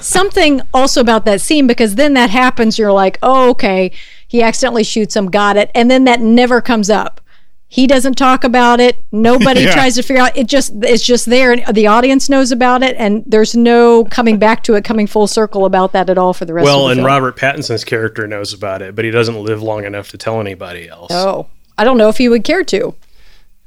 [0.00, 3.92] something also about that scene because then that happens, you're like, oh, okay,
[4.34, 5.70] he accidentally shoots him, got it.
[5.76, 7.20] And then that never comes up.
[7.68, 8.96] He doesn't talk about it.
[9.12, 9.72] Nobody Yeah.
[9.74, 12.96] tries to figure out it just it's just there and the audience knows about it
[12.98, 16.46] and there's no coming back to it, coming full circle about that at all for
[16.46, 17.06] the rest of the Well, and film.
[17.06, 20.88] Robert Pattinson's character knows about it, but he doesn't live long enough to tell anybody
[20.88, 21.12] else.
[21.12, 21.46] Oh.
[21.78, 22.92] I don't know if he would care to.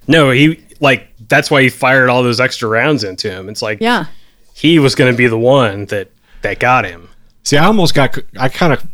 [0.06, 3.48] No, he like that's why he fired all those extra rounds into him.
[3.48, 4.08] It's like Yeah.
[4.54, 6.12] he was going to be the one that
[6.42, 7.08] that got him.
[7.44, 8.86] See, I almost got, I kind of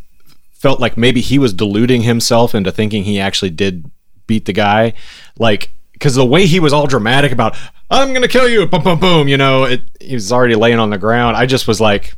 [0.64, 3.91] felt like maybe he was deluding himself into thinking he actually did
[4.28, 4.93] beat the guy.
[5.38, 7.57] Like, because the way he was all dramatic about,
[7.91, 10.80] I'm going to kill you, boom, boom, boom, you know, it, he was already laying
[10.80, 11.36] on the ground.
[11.36, 12.14] I just was like,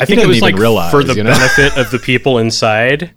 [0.00, 1.30] I think it didn't was even like realize, for the you know?
[1.30, 3.14] benefit of the people inside.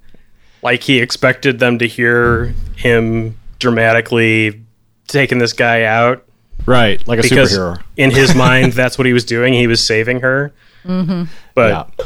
[0.62, 4.66] Like he expected them to hear him dramatically
[5.08, 6.26] taking this guy out
[6.68, 7.82] right, like a because superhero.
[7.98, 9.56] in his mind that's what he was doing.
[9.56, 10.54] He was saving her.
[10.84, 11.24] Mm-hmm.
[11.56, 12.06] But Yeah.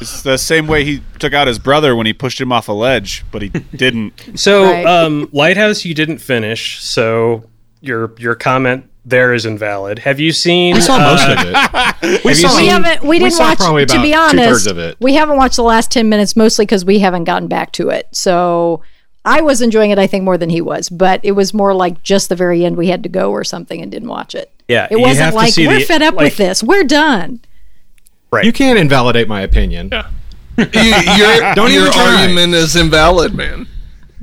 [0.00, 2.72] It's the same way he took out his brother when he pushed him off a
[2.72, 4.38] ledge, but he didn't.
[4.38, 4.86] So, Right.
[4.86, 7.44] um, Lighthouse, you didn't finish, so
[7.80, 10.00] your your comment there is invalid.
[10.00, 10.74] Have you seen?
[10.74, 12.22] We saw uh, most of it.
[12.24, 13.02] We, you saw, seen- We haven't.
[13.02, 13.58] We we didn't saw watch.
[13.58, 14.96] probably To be honest, of it.
[15.00, 18.08] we haven't watched the last ten minutes mostly because we haven't gotten back to it.
[18.12, 18.82] So
[19.24, 19.98] I was enjoying it.
[19.98, 22.76] I think more than he was, but it was more like just the very end.
[22.76, 24.50] We had to go or something and didn't watch it.
[24.68, 26.62] Yeah, It wasn't like we're the- fed up like- with this.
[26.62, 27.40] We're done.
[28.44, 29.90] You can't invalidate my opinion.
[30.58, 32.22] You- your Don't even your try.
[32.22, 33.66] argument is invalid man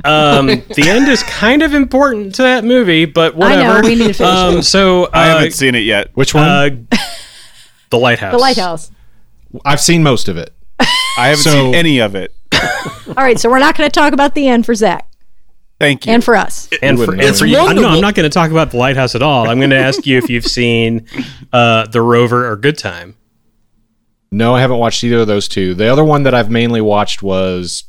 [0.04, 3.82] Um, the end is kind of important to that movie, but I whatever.
[3.84, 4.64] know, we need to finish um, it.
[4.64, 6.10] So I uh, haven't seen it yet.
[6.16, 6.44] Which one?
[6.44, 6.70] uh,
[7.92, 8.32] the lighthouse.
[8.34, 8.92] The lighthouse.
[9.64, 10.52] I've seen most of it.
[10.80, 12.34] I haven't So- seen any of it.
[13.10, 15.08] All right, so we're not going to talk about the end for Zach
[15.80, 16.14] Thank you.
[16.14, 16.68] and for us.
[16.82, 17.90] And for, wouldn't and for you, I'm, no.
[17.90, 19.48] I'm not going to talk about the lighthouse at all.
[19.48, 21.06] I'm going to ask you if you've seen
[21.52, 23.16] uh, the Rover or Good Time.
[24.34, 25.76] No, I haven't watched either of those two.
[25.76, 27.84] The other one that I've mainly watched was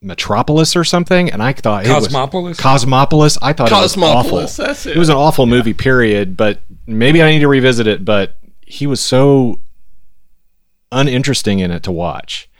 [0.00, 2.58] Metropolis or something, and I thought it was Cosmopolis?
[2.58, 3.38] Cosmopolis.
[3.40, 4.02] I thought it was awful.
[4.02, 4.96] Cosmopolis, that's it.
[4.96, 6.36] It was an awful movie, period.
[6.36, 8.04] But maybe I need to revisit it.
[8.04, 9.60] But he was so
[10.90, 12.50] uninteresting in it to watch.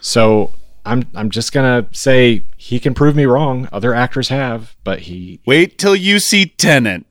[0.00, 0.52] So
[0.86, 3.68] I'm I'm just gonna say he can prove me wrong.
[3.70, 5.40] Other actors have, but he.
[5.44, 7.04] Wait till you see Tenet.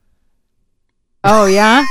[1.30, 1.84] Oh yeah.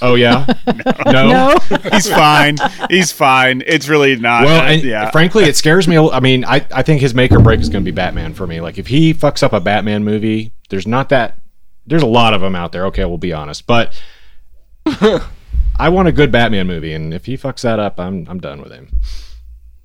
[0.00, 0.46] Oh yeah,
[1.06, 1.12] no.
[1.12, 1.58] No.
[1.92, 2.56] He's fine.
[2.90, 3.62] He's fine.
[3.66, 4.44] It's really not.
[4.44, 5.10] Well, uh, and yeah.
[5.10, 5.96] frankly, it scares me.
[5.96, 8.46] I mean, I, I think his make or break is going to be Batman for
[8.46, 8.60] me.
[8.60, 11.40] Like, if he fucks up a Batman movie, there's not that.
[11.86, 12.86] There's a lot of them out there.
[12.86, 14.00] Okay, we'll be honest, but
[14.86, 18.60] I want a good Batman movie, and if he fucks that up, I'm I'm done
[18.60, 18.88] with him.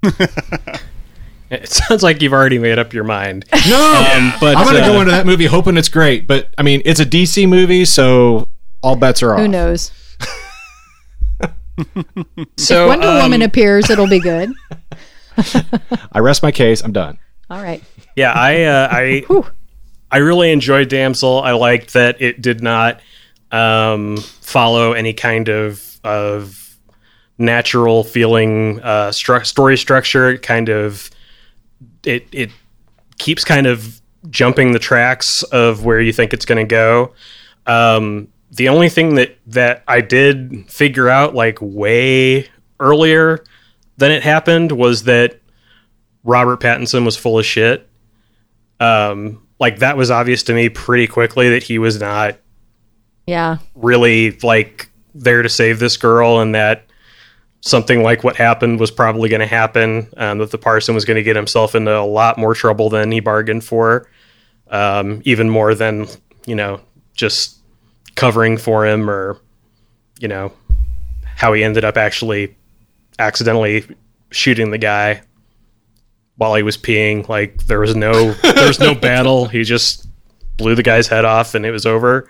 [1.49, 3.45] It sounds like you've already made up your mind.
[3.70, 6.28] No, but I'm going to uh, go into that movie hoping it's great.
[6.28, 8.49] But I mean, it's a DC movie, so
[8.88, 9.40] all bets are off.
[9.42, 9.92] Who knows?
[12.58, 14.52] So Wonder um, Woman appears, it'll be good.
[16.12, 16.84] I rest my case.
[16.84, 17.20] I'm done.
[17.52, 17.84] All right.
[18.16, 19.46] Yeah, I uh, I Whew.
[20.10, 21.40] I really enjoyed Damsel.
[21.42, 23.00] I liked that it did not
[23.52, 26.80] um, follow any kind of of
[27.38, 30.32] natural feeling uh, stru- story structure.
[30.32, 31.12] It kind of
[32.04, 32.50] it it
[33.20, 37.14] keeps kind of jumping the tracks of where you think it's going to go.
[37.68, 42.49] Um, the only thing that that I did figure out like way
[42.80, 43.43] earlier
[43.97, 45.39] than it happened was that
[46.24, 47.89] Robert Pattinson was full of shit.
[48.80, 52.38] Um, like that was obvious to me pretty quickly that he was not
[53.26, 53.58] Yeah.
[53.74, 56.84] really like there to save this girl and that
[57.62, 61.16] something like what happened was probably going to happen um, that the parson was going
[61.16, 64.08] to get himself into a lot more trouble than he bargained for
[64.70, 66.05] um, even more than
[66.45, 66.80] you know
[67.16, 67.57] just
[68.18, 69.39] covering for him or
[70.20, 70.51] you know
[71.24, 72.53] how he ended up actually
[73.20, 73.86] accidentally
[74.32, 75.22] shooting the guy
[76.36, 80.05] while he was peeing like there was no there was no battle he just
[80.57, 82.28] blew the guy's head off and it was over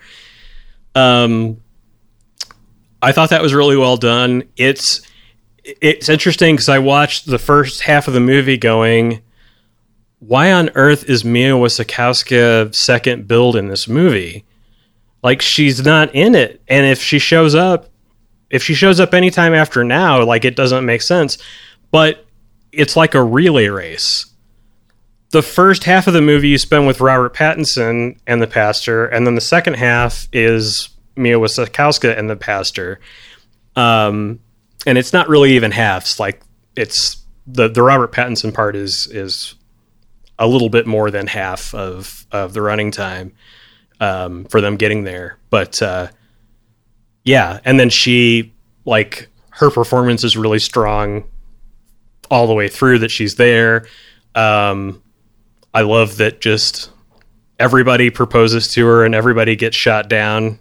[0.94, 1.60] um,
[3.00, 4.44] I thought that was really well done.
[4.56, 5.02] It's
[5.64, 9.22] it's interesting because I watched the first half of the movie going,
[10.18, 14.44] why on earth is Mia Wasikowska second build in this movie?
[15.22, 17.88] Like she's not in it, and if she shows up,
[18.50, 21.38] if she shows up anytime after now, like it doesn't make sense.
[21.90, 22.24] But
[22.72, 24.26] it's like a relay race
[25.30, 29.26] the first half of the movie you spend with Robert Pattinson and the pastor, and
[29.26, 33.00] then the second half is Mia Wasikowska and the pastor.
[33.76, 34.40] Um,
[34.86, 36.18] and it's not really even halves.
[36.18, 36.42] Like
[36.76, 39.54] it's the the Robert Pattinson part is is
[40.38, 43.32] a little bit more than half of of the running time
[44.00, 45.38] um, for them getting there.
[45.50, 46.08] But uh,
[47.24, 48.52] yeah, and then she
[48.84, 51.24] like her performance is really strong
[52.30, 53.86] all the way through that she's there.
[54.34, 55.02] Um,
[55.74, 56.90] I love that just
[57.58, 60.58] everybody proposes to her and everybody gets shot down,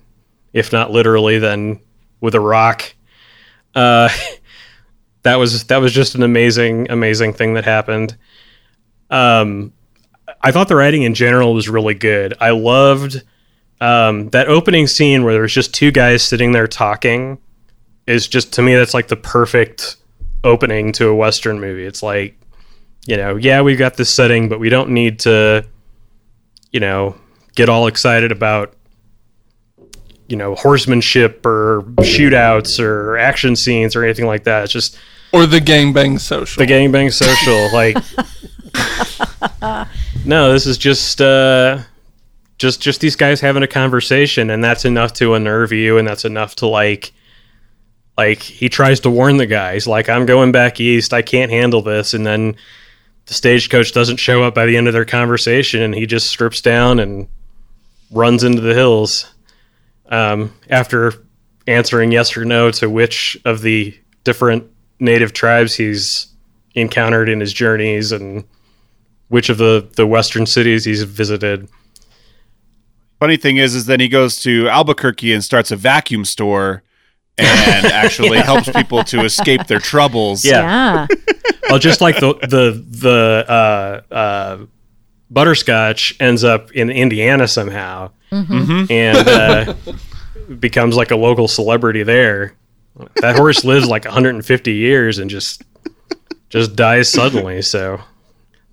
[0.53, 1.79] if not literally, then
[2.21, 2.95] with a rock.
[3.75, 4.09] Uh,
[5.23, 8.17] that was that was just an amazing, amazing thing that happened.
[9.09, 9.73] Um,
[10.41, 12.33] I thought the writing in general was really good.
[12.39, 13.21] I loved
[13.81, 17.37] um, that opening scene where there's just two guys sitting there talking.
[18.05, 19.97] Is just to me that's like the perfect
[20.43, 21.85] opening to a western movie.
[21.85, 22.37] It's like
[23.05, 25.65] you know, yeah, we've got this setting, but we don't need to,
[26.73, 27.15] you know,
[27.55, 28.73] get all excited about,
[30.27, 34.65] you know, horsemanship or shootouts or action scenes or anything like that.
[34.65, 34.97] It's just
[35.31, 36.59] Or the gangbang social.
[36.59, 37.71] the gangbang social.
[37.73, 37.95] like,
[40.25, 41.79] no, this is just, uh,
[42.57, 46.25] just, just these guys having a conversation, and that's enough to unnerve you, and that's
[46.25, 47.11] enough to like,
[48.17, 51.81] like he tries to warn the guys, like I'm going back east, I can't handle
[51.81, 52.55] this, and then
[53.27, 56.61] the stagecoach doesn't show up by the end of their conversation and he just strips
[56.61, 57.27] down and
[58.11, 59.31] runs into the hills
[60.07, 61.13] um, after
[61.67, 64.65] answering yes or no to which of the different
[64.99, 66.27] native tribes he's
[66.73, 68.45] encountered in his journeys and
[69.29, 71.67] which of the, the western cities he's visited.
[73.19, 76.83] Funny thing is, is then he goes to Albuquerque and starts a vacuum store
[77.37, 80.45] and actually helps people to escape their troubles.
[80.45, 81.07] Yeah.
[81.09, 81.35] Yeah.
[81.69, 84.57] well, just like the the the uh, uh,
[85.29, 88.11] butterscotch ends up in Indiana somehow,
[88.89, 89.73] and uh,
[90.59, 92.53] becomes like a local celebrity there.
[93.17, 95.61] That horse lives like 150 years and just
[96.49, 97.61] just dies suddenly.
[97.61, 97.99] So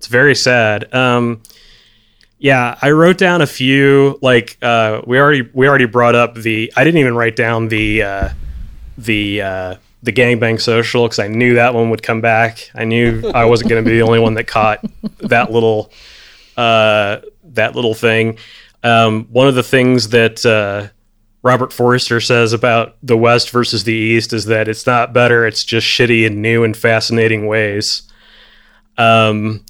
[0.05, 0.93] it's very sad.
[0.93, 1.41] Um,
[2.37, 4.19] yeah, I wrote down a few.
[4.21, 6.71] Like uh, we already we already brought up the.
[6.75, 8.29] I didn't even write down the uh,
[8.99, 12.69] the uh, the gangbang social because I knew that one would come back.
[12.75, 14.85] I knew I wasn't going to be the only one that caught
[15.21, 15.91] that little
[16.55, 18.37] uh, that little thing.
[18.83, 20.89] Um, one of the things that uh,
[21.41, 25.63] Robert Forrester says about the West versus the East is that it's not better; it's
[25.63, 28.03] just shitty in new and fascinating ways.
[28.97, 29.65] Um,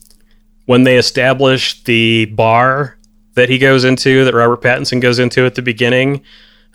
[0.65, 2.97] when they establish the bar
[3.35, 6.21] that he goes into, that Robert Pattinson goes into at the beginning,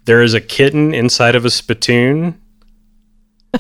[0.05, 2.41] there is a kitten inside of a spittoon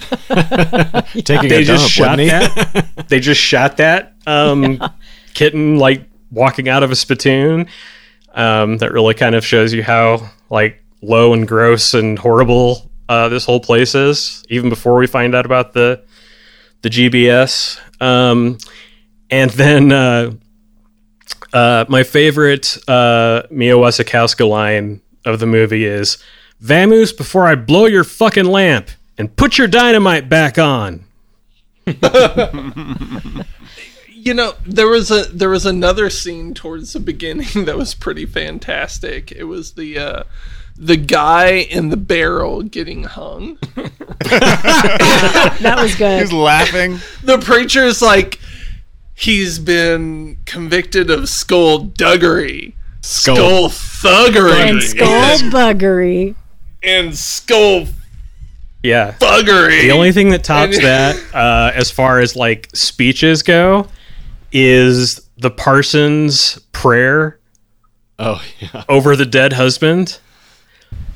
[1.24, 3.06] Taking they a just dump, shot that.
[3.08, 4.80] they just shot that um,
[5.34, 7.66] kitten like walking out of a spittoon.
[8.32, 13.28] Um, that really kind of shows you how like low and gross and horrible uh,
[13.28, 16.04] this whole place is, even before we find out about the
[16.82, 17.80] the GBS.
[18.00, 18.58] Um,
[19.30, 20.32] and then uh,
[21.52, 26.22] uh, my favorite uh, Mia Wasikowska line of the movie is
[26.62, 31.04] "Vamoose before I blow your fucking lamp and put your dynamite back on."
[34.22, 38.26] You know, there was a there was another scene towards the beginning that was pretty
[38.26, 39.32] fantastic.
[39.32, 40.22] It was the uh
[40.76, 43.58] the guy in the barrel getting hung.
[45.60, 46.20] That was good.
[46.20, 46.98] He's laughing.
[47.24, 48.38] The preacher's like
[49.20, 52.74] he's been convicted of skullduggery.
[53.02, 56.34] Skull thuggery and skullbuggery.
[56.82, 57.86] and skull
[58.82, 59.12] Yeah.
[59.20, 59.82] buggery.
[59.82, 63.88] The only thing that tops And- that, uh, as far as like speeches go,
[64.52, 67.38] is the Parsons prayer
[68.18, 70.18] Oh yeah, over the dead husband.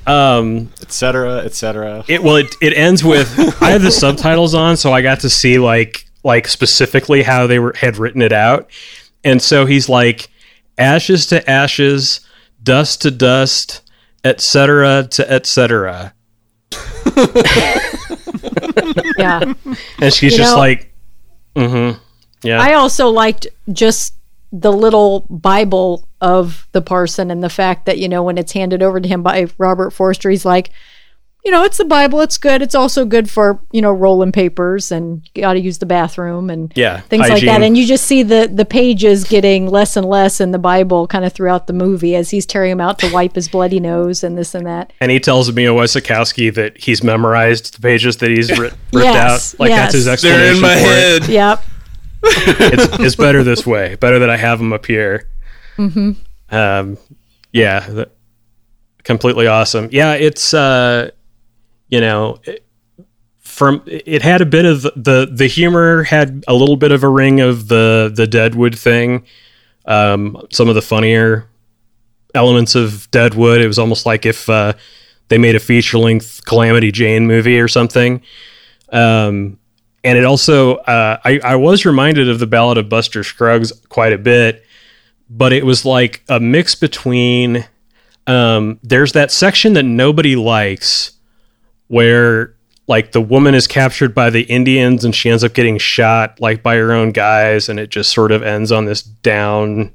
[0.07, 1.39] Um, etc.
[1.39, 2.05] etc.
[2.09, 5.31] it well, it, it ends with I have the subtitles on, so I got to
[5.31, 8.69] see like like specifically how they were had written it out,
[9.23, 10.29] and so he's like
[10.79, 12.21] ashes to ashes,
[12.63, 13.83] dust to dust,
[14.25, 15.07] etc.
[15.11, 16.15] to etc.
[19.17, 19.55] Yeah.
[20.01, 20.93] And she's You just know- like,
[21.57, 21.99] mm-hmm.
[22.43, 22.61] Yeah.
[22.61, 24.15] I also liked just
[24.53, 28.83] the little Bible of the parson and the fact that, you know, when it's handed
[28.83, 30.71] over to him by Robert Forster, he's like,
[31.45, 32.21] you know, it's the Bible.
[32.23, 32.63] It's good.
[32.63, 36.49] It's also good for, you know, rolling papers and you got to use the bathroom
[36.49, 37.63] and Yeah, things like that.
[37.63, 41.25] And you just see the, the pages getting less and less in the Bible kind
[41.25, 44.39] of throughout the movie as he's tearing them out to wipe his bloody nose and
[44.39, 44.93] this and that.
[45.01, 49.55] and he tells Mia Wasikowski that he's memorized the pages that he's writ- ripped Yes,
[49.55, 49.61] out.
[49.61, 50.13] Like that's his yes.
[50.25, 51.23] explanation They're in my for it.
[51.25, 51.29] head.
[51.31, 51.65] Yep.
[52.27, 53.97] It's, it's better this way.
[53.97, 55.29] Better that I have them up here.
[55.77, 56.13] Mm-hmm.
[56.55, 56.97] Um,
[57.53, 58.09] yeah, th-
[59.03, 59.91] completely awesome.
[59.93, 61.11] Yeah, it's uh,
[61.89, 62.61] you know, it-
[63.41, 67.09] from it had a bit of the the humor had a little bit of a
[67.09, 69.25] ring of the the Deadwood thing.
[69.87, 71.47] Um, some of the funnier
[72.35, 73.61] elements of Deadwood.
[73.61, 74.73] It was almost like if uh,
[75.29, 78.23] they made a feature length Calamity Jane movie or something.
[78.91, 79.59] Um,
[80.03, 84.13] and it also, uh, I, I was reminded of the Ballad of Buster Scruggs quite
[84.13, 84.65] a bit,
[85.31, 87.67] but it was like a mix between.
[88.27, 91.13] Um, there's that section that nobody likes
[91.95, 92.53] where
[92.89, 96.61] like the woman is captured by the Indians and she ends up getting shot like
[96.61, 99.95] by her own guys and it just sort of ends on this down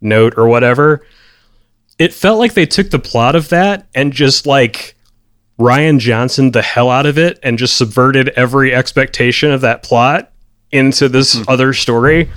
[0.00, 1.06] note or whatever.
[2.00, 4.96] It felt like they took the plot of that and just like
[5.56, 10.32] Rian Johnson the hell out of it and just subverted every expectation of that plot
[10.72, 12.28] into this other story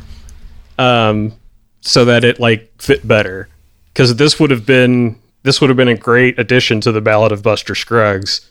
[0.78, 1.34] um
[1.82, 3.50] so that it like fit better.
[3.96, 7.32] Cuz this would have been this would have been a great addition to the Ballad
[7.32, 8.46] of Buster Scruggs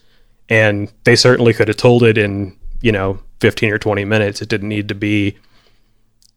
[0.49, 4.41] and they certainly could have told it in you know 15 or 20 minutes.
[4.41, 5.37] It didn't need to be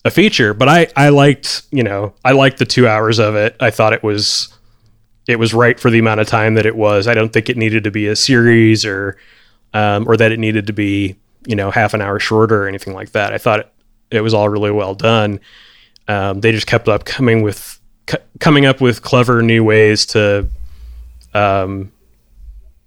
[0.04, 3.56] a feature but i i liked you know i liked the two hours of it.
[3.60, 4.52] I thought it was
[5.28, 7.06] it was right for the amount of time that it was.
[7.06, 9.16] I don't think it needed to be a series or
[9.74, 12.94] um, or that it needed to be you know half an hour shorter or anything
[12.94, 13.32] like that.
[13.32, 13.72] I thought it,
[14.10, 15.40] it was all really well done.
[16.08, 20.48] Um, they just kept up coming with c- coming up with clever new ways to
[21.34, 21.92] um,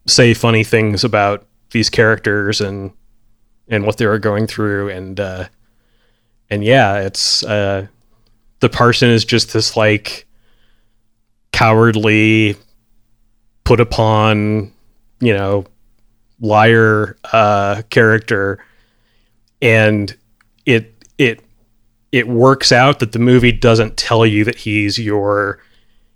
[0.07, 2.91] say funny things about these characters and
[3.67, 4.89] and what they were going through.
[4.89, 5.47] And uh
[6.49, 7.87] and yeah it's uh
[8.59, 10.27] the parson is just this like
[11.51, 12.55] cowardly
[13.63, 14.71] put upon
[15.19, 15.65] you know
[16.39, 18.63] liar uh character.
[19.61, 20.15] And
[20.65, 21.41] it it
[22.11, 25.59] it works out that the movie doesn't tell you that he's your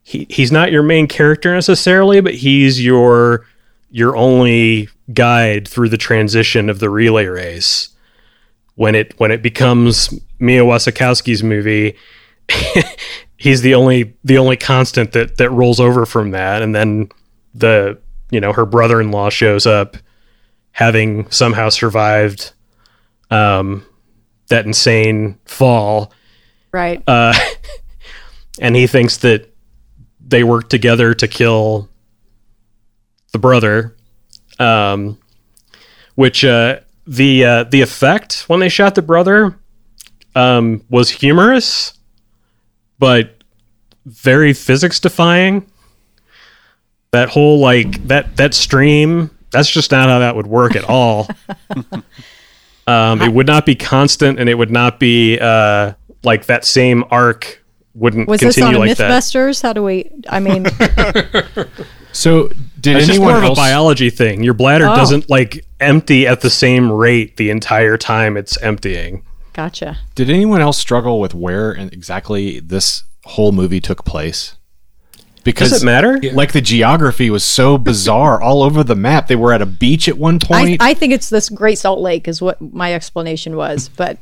[0.03, 3.45] he, he's not your main character necessarily but he's your
[3.91, 7.89] your only guide through the transition of the relay race.
[8.75, 11.95] When it when it becomes Mia Wasikowski's movie,
[13.37, 17.09] he's the only the only constant that that rolls over from that, and then
[17.53, 17.99] the
[18.31, 19.97] you know her brother in law shows up
[20.71, 22.53] having somehow survived
[23.31, 23.85] um,
[24.47, 26.13] that insane fall,
[26.71, 27.03] Right.
[27.05, 27.33] uh,
[28.61, 29.53] and he thinks that
[30.25, 31.89] they worked together to kill
[33.31, 33.95] the brother.
[34.59, 35.17] Um,
[36.19, 39.57] which uh, the uh, the effect when they shot the brother
[40.35, 41.93] um, was humorous,
[42.99, 43.41] but
[44.05, 45.65] very physics defying.
[47.11, 51.29] That whole like that that stream that's just not how that would work at all.
[52.87, 57.05] um, it would not be constant, and it would not be uh, like that same
[57.09, 57.63] arc
[57.95, 58.91] wouldn't Was this on like.
[58.91, 59.61] MythBusters?
[59.61, 60.11] How do we?
[60.29, 60.65] I mean,
[62.11, 62.49] So
[62.81, 64.43] did It's just anyone more of a biology thing.
[64.43, 64.95] Your bladder Oh.
[64.95, 69.23] doesn't like empty at the same rate the entire time it's emptying.
[69.53, 69.97] gotcha.
[70.15, 74.55] Did anyone else struggle with where and exactly this whole movie took place?
[75.43, 76.19] Because Does it matter?
[76.33, 79.27] like the geography was so bizarre all over the map.
[79.27, 80.81] They were at a beach at one point.
[80.81, 84.17] I think it's this Great Salt Lake is what my explanation was, but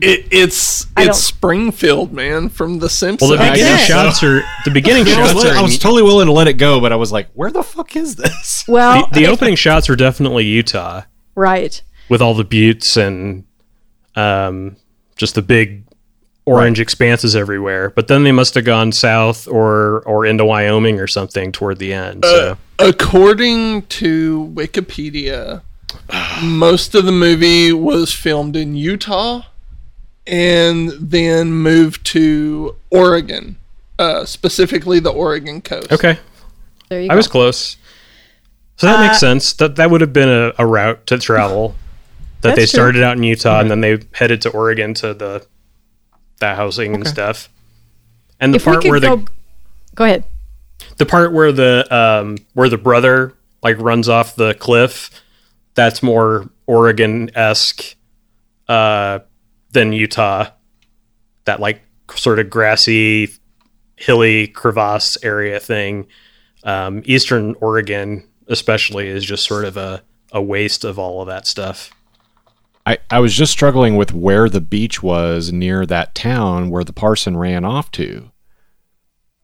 [0.00, 3.30] It, it's I it's don't- Springfield, man, from The Simpsons.
[3.30, 6.26] Well, the beginning shots are the beginning I was, shots are I was totally willing
[6.26, 9.20] to let it go, but I was like, "Where the fuck is this?" well, the,
[9.20, 11.02] the opening shots were definitely Utah
[11.34, 11.80] right.
[12.08, 13.44] with all the buttes and
[14.16, 14.76] um,
[15.16, 15.84] just the big
[16.48, 17.90] orange expanses everywhere.
[17.90, 21.92] But then they must have gone south or or into Wyoming or something toward the
[21.92, 22.24] end.
[22.24, 22.56] So.
[22.78, 25.62] According to Wikipedia,
[26.42, 29.42] most of the movie was filmed in Utah
[30.26, 33.56] and then moved to Oregon,
[33.98, 35.90] uh, specifically the Oregon coast.
[35.92, 36.18] okay,
[36.88, 37.16] There you I go.
[37.16, 37.76] was close.
[38.76, 39.52] So that Uh, makes sense.
[39.54, 41.74] That that would have been a, a route to travel.
[42.42, 42.78] That they That's true.
[42.78, 45.44] started out in Utah and then they headed to Oregon to the
[46.40, 47.48] that housing and stuff.
[48.40, 49.24] And the if part where the go,
[49.94, 50.24] go ahead.
[50.98, 55.10] the part where the um where the brother like runs off the cliff
[55.74, 57.96] that's more oregon esque
[58.68, 59.18] uh
[59.72, 60.48] than utah
[61.46, 61.82] that like
[62.14, 63.28] sort of grassy
[63.96, 66.06] hilly crevasse area thing
[66.62, 71.46] um eastern oregon especially is just sort of a a waste of all of that
[71.46, 71.90] stuff
[72.88, 76.94] I, I was just struggling with where the beach was near that town where the
[76.94, 78.30] parson ran off to.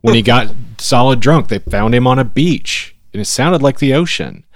[0.01, 3.81] When he got solid drunk, they found him on a beach, and it sounded like
[3.81, 4.47] the ocean.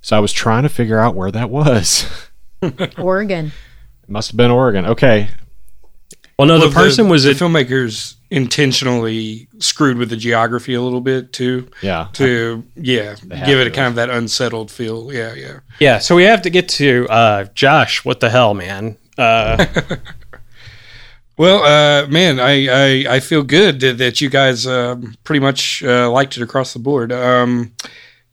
[0.00, 2.06] So I was trying to figure out where that was.
[2.98, 3.52] Oregon.
[4.02, 4.86] It must have been Oregon.
[4.86, 5.28] Okay.
[6.38, 10.80] well no Well, the person was the it filmmakers intentionally screwed with the geography a
[10.80, 11.68] little bit too.
[11.82, 12.08] Yeah.
[12.14, 13.14] To yeah,
[13.44, 15.12] give it a kind of that unsettled feel.
[15.12, 15.60] Yeah, yeah.
[15.78, 19.64] yeah so we have to get to uh josh what the hell man uh
[21.38, 25.82] Well, uh, man, I, I I feel good that, that you guys um, pretty much
[25.82, 27.10] uh, liked it across the board.
[27.10, 27.72] Um,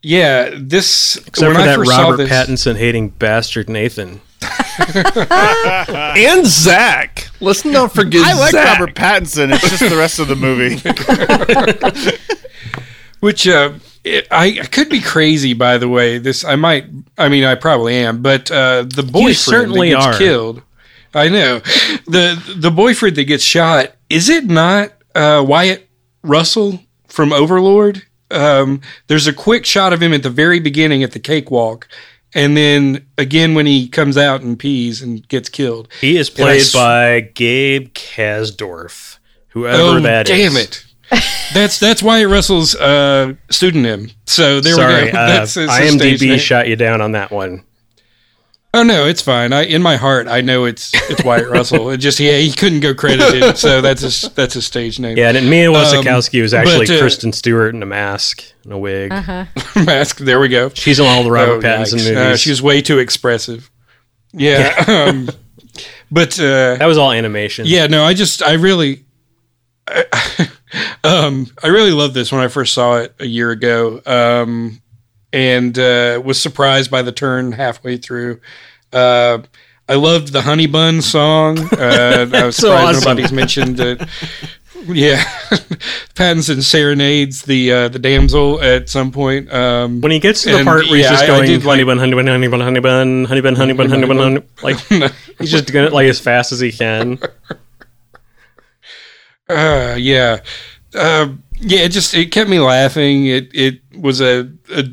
[0.01, 7.29] yeah, this except for I that robert this- pattinson hating bastard nathan And Zach.
[7.39, 8.79] Let's not forget I like Zach.
[8.79, 9.53] Robert Pattinson.
[9.53, 10.77] It's just the rest of the movie.
[13.19, 13.73] Which uh,
[14.03, 16.17] it, I, I could be crazy, by the way.
[16.17, 16.85] This I might.
[17.17, 18.21] I mean, I probably am.
[18.21, 20.17] But uh, the boyfriend certainly that gets are.
[20.17, 20.61] killed.
[21.13, 21.59] I know
[22.05, 23.93] the the boyfriend that gets shot.
[24.09, 25.89] Is it not uh, Wyatt
[26.23, 28.03] Russell from Overlord?
[28.31, 31.87] Um, there's a quick shot of him at the very beginning at the cakewalk,
[32.33, 35.87] and then again when he comes out and pees and gets killed.
[36.01, 39.17] He is played s- by Gabe Casdorph,
[39.49, 40.53] whoever oh, that is.
[40.53, 40.85] damn it!
[41.53, 44.11] That's that's Wyatt Russell's uh, pseudonym.
[44.25, 45.17] So there Sorry, we go.
[45.17, 47.63] uh, That's his IMDb shot you down on that one.
[48.71, 49.51] Oh no, it's fine.
[49.51, 51.89] I in my heart I know it's it's Wyatt Russell.
[51.89, 55.17] It just yeah he couldn't go credited, so that's his that's a stage name.
[55.17, 58.77] Yeah, and Mia Wasikowski was actually but, uh, Kristen Stewart in a mask and a
[58.77, 59.11] wig.
[59.11, 59.45] Uh-huh.
[59.85, 60.17] Mask.
[60.19, 60.69] There we go.
[60.69, 62.03] She's in all the Robert Oh, Pattinson yikes.
[62.03, 62.17] movies.
[62.17, 63.71] Uh, she was way too expressive.
[64.33, 64.83] Yeah.
[64.87, 65.29] um,
[66.11, 67.65] but uh, that was all animation.
[67.67, 69.03] yeah, no, I just I really.
[71.03, 74.79] um, I really loved this when I first saw it a year ago, um,
[75.33, 78.39] and uh, was surprised by the turn halfway through.
[78.93, 79.39] Uh,
[79.87, 81.57] I loved the Honey Bun song.
[81.73, 83.09] Uh, I was So surprised awesome.
[83.09, 84.01] nobody's mentioned it.
[84.87, 85.21] Yeah,
[86.15, 89.51] Pattinson serenades the uh, the damsel at some point.
[89.51, 91.61] Um, When he gets to the part where he's yeah, just I- I going did
[91.63, 94.17] honey like- bun, honey bun, honey bun, honey bun, honey bun, honey bun, honey bun,
[94.17, 94.77] honey like
[95.39, 97.19] he's just doing it like as fast as he can.
[99.49, 100.39] Uh, yeah,
[100.95, 101.27] uh,
[101.59, 101.79] yeah.
[101.79, 103.25] It just it kept me laughing.
[103.25, 104.83] It it was a, a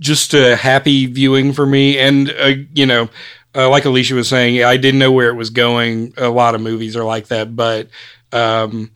[0.00, 3.08] just a happy viewing for me, and uh, you know,
[3.54, 6.14] uh, like Alicia was saying, I didn't know where it was going.
[6.16, 7.88] A lot of movies are like that, but
[8.32, 8.90] um,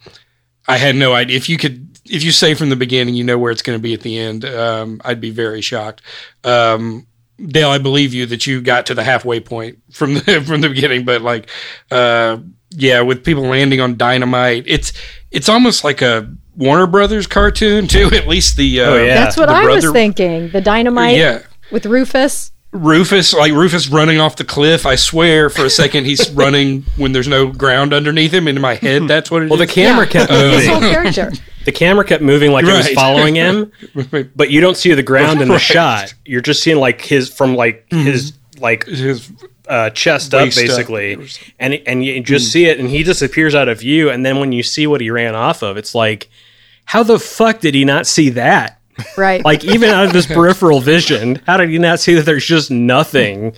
[0.67, 1.37] I had no idea.
[1.37, 3.83] If you could, if you say from the beginning, you know where it's going to
[3.83, 6.03] be at the end, um, I'd be very shocked.
[6.45, 7.07] Um,
[7.39, 10.71] Dale, I believe you that you got to the halfway point from the from the
[10.71, 11.51] beginning, but like,
[11.91, 12.39] uh,
[12.71, 14.95] yeah, with people landing on dynamite, it's
[15.31, 18.07] it's almost like a Warner Brothers cartoon too.
[18.13, 19.15] At least the uh, Oh, yeah.
[19.15, 20.51] That's what the I was thinking.
[20.51, 22.53] The dynamite Yeah, with Rufus.
[22.73, 24.85] Rufus, like Rufus running off the cliff.
[24.85, 28.47] I swear, for a second, he's running when there's no ground underneath him.
[28.49, 29.51] In my head, that's what it is.
[29.51, 30.13] Well, the camera Yeah.
[30.13, 30.93] kept His whole moving.
[30.93, 31.33] character.
[31.65, 33.73] The camera kept moving like it was following him,
[34.37, 35.61] but you don't see the ground in the Right.
[35.61, 36.15] shot.
[36.25, 39.31] You're just seeing like his from like his like His-
[39.69, 40.65] uh, chest up Waist up.
[40.67, 41.29] basically,
[41.59, 44.11] and and you just see it, and he disappears out of view.
[44.11, 46.29] And then when you see what he ran off of, it's like,
[46.87, 48.81] how the fuck did he not see that?
[49.17, 49.45] Right.
[49.45, 52.71] Like even out of his peripheral vision, how did he not see that there's just
[52.71, 53.55] nothing?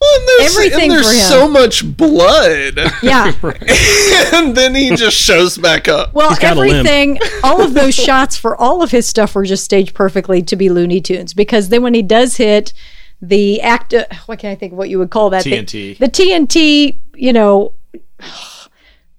[0.00, 1.20] Well, and there's, Everything and there's for him.
[1.40, 3.32] so much blood, yeah.
[4.34, 6.12] and then he just shows back up.
[6.12, 6.72] Well, got a limp.
[6.88, 10.56] everything, all of those shots for all of his stuff were just staged perfectly to
[10.56, 11.32] be Looney Tunes.
[11.34, 12.72] Because then when he does hit
[13.20, 15.44] the act, uh, what can I think of what you would call that?
[15.44, 15.98] The- TNT.
[15.98, 17.72] The, TNT, you know,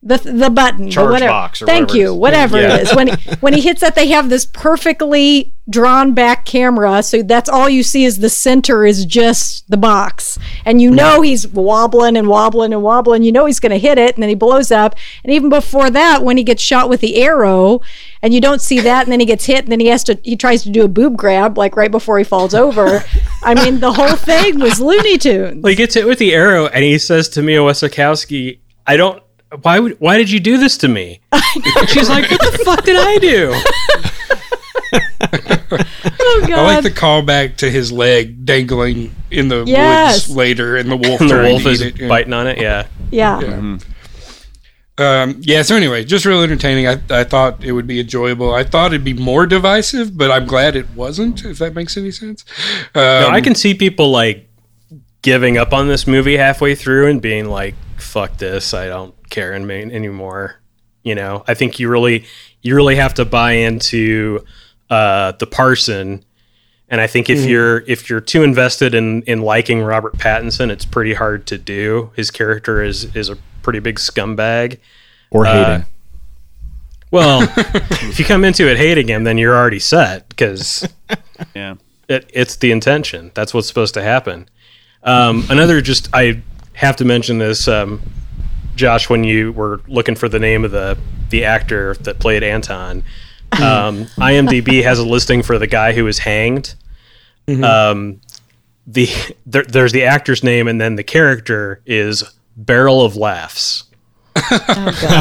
[0.05, 1.31] the the button, the Charge whatever.
[1.31, 2.75] box or Thank whatever you, whatever Yeah.
[2.75, 2.95] it is.
[2.95, 7.47] When he, when he hits that, they have this perfectly drawn back camera, so that's
[7.47, 12.17] all you see is the center is just the box, and you know he's wobbling
[12.17, 13.23] and wobbling and wobbling.
[13.23, 14.95] You know he's going to hit it, and then he blows up.
[15.23, 17.79] And even before that, when he gets shot with the arrow,
[18.21, 20.19] and you don't see that, and then he gets hit, and then he has to
[20.23, 23.05] he tries to do a boob grab like right before he falls over.
[23.43, 25.63] I mean, the whole thing was Looney Tunes.
[25.63, 29.22] Like he gets hit with the arrow, and he says to Mia Wasikowski, "I don't.
[29.61, 29.99] Why would?
[29.99, 31.19] Why did you do this to me?"
[31.87, 33.53] She's like, "What the fuck did I do?"
[35.33, 36.51] oh God!
[36.51, 40.27] I like the callback to his leg dangling in the Yes.
[40.27, 41.21] woods later, and the wolf.
[41.21, 42.57] And the wolf is it, biting on it.
[42.59, 42.87] Yeah.
[43.11, 43.77] yeah.
[44.97, 45.61] Um, yeah.
[45.63, 46.87] So anyway, just real entertaining.
[46.87, 48.53] I, I thought it would be enjoyable.
[48.53, 51.43] I thought it'd be more divisive, but I'm glad it wasn't.
[51.45, 52.45] If that makes any sense.
[52.93, 54.47] Um, No, I can see people like
[55.23, 57.73] giving up on this movie halfway through and being like,
[58.03, 58.73] "Fuck this!
[58.73, 60.59] I don't care in main anymore."
[61.03, 62.25] You know, I think you really,
[62.61, 64.45] you really have to buy into
[64.89, 66.23] uh, the parson.
[66.89, 70.85] And I think if you're if you're too invested in in liking Robert Pattinson, it's
[70.85, 72.11] pretty hard to do.
[72.15, 74.77] His character is is a pretty big scumbag.
[75.31, 75.85] Or hating.
[77.09, 80.87] Well, if you come into it hating him, then you're already set because
[81.55, 81.75] Yeah.
[82.07, 83.31] it, it's the intention.
[83.33, 84.47] That's what's supposed to happen.
[85.03, 86.41] Um, another, just I
[86.73, 88.01] have to mention this, um,
[88.75, 90.97] Josh, when you were looking for the name of the
[91.29, 93.03] the actor that played Anton.
[93.53, 96.73] Um, IMDb has a listing for the guy who was hanged.
[97.47, 98.19] Um,
[98.87, 99.07] the
[99.45, 102.23] there, there's the actor's name, and then the character is
[102.57, 103.83] Barrel of Laughs.
[104.35, 105.19] Oh God!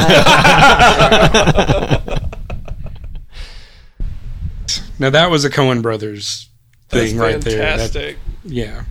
[4.98, 6.48] now that was a Coen Brothers
[6.88, 7.58] thing right there.
[7.58, 8.16] That- fantastic.
[8.44, 8.84] yeah.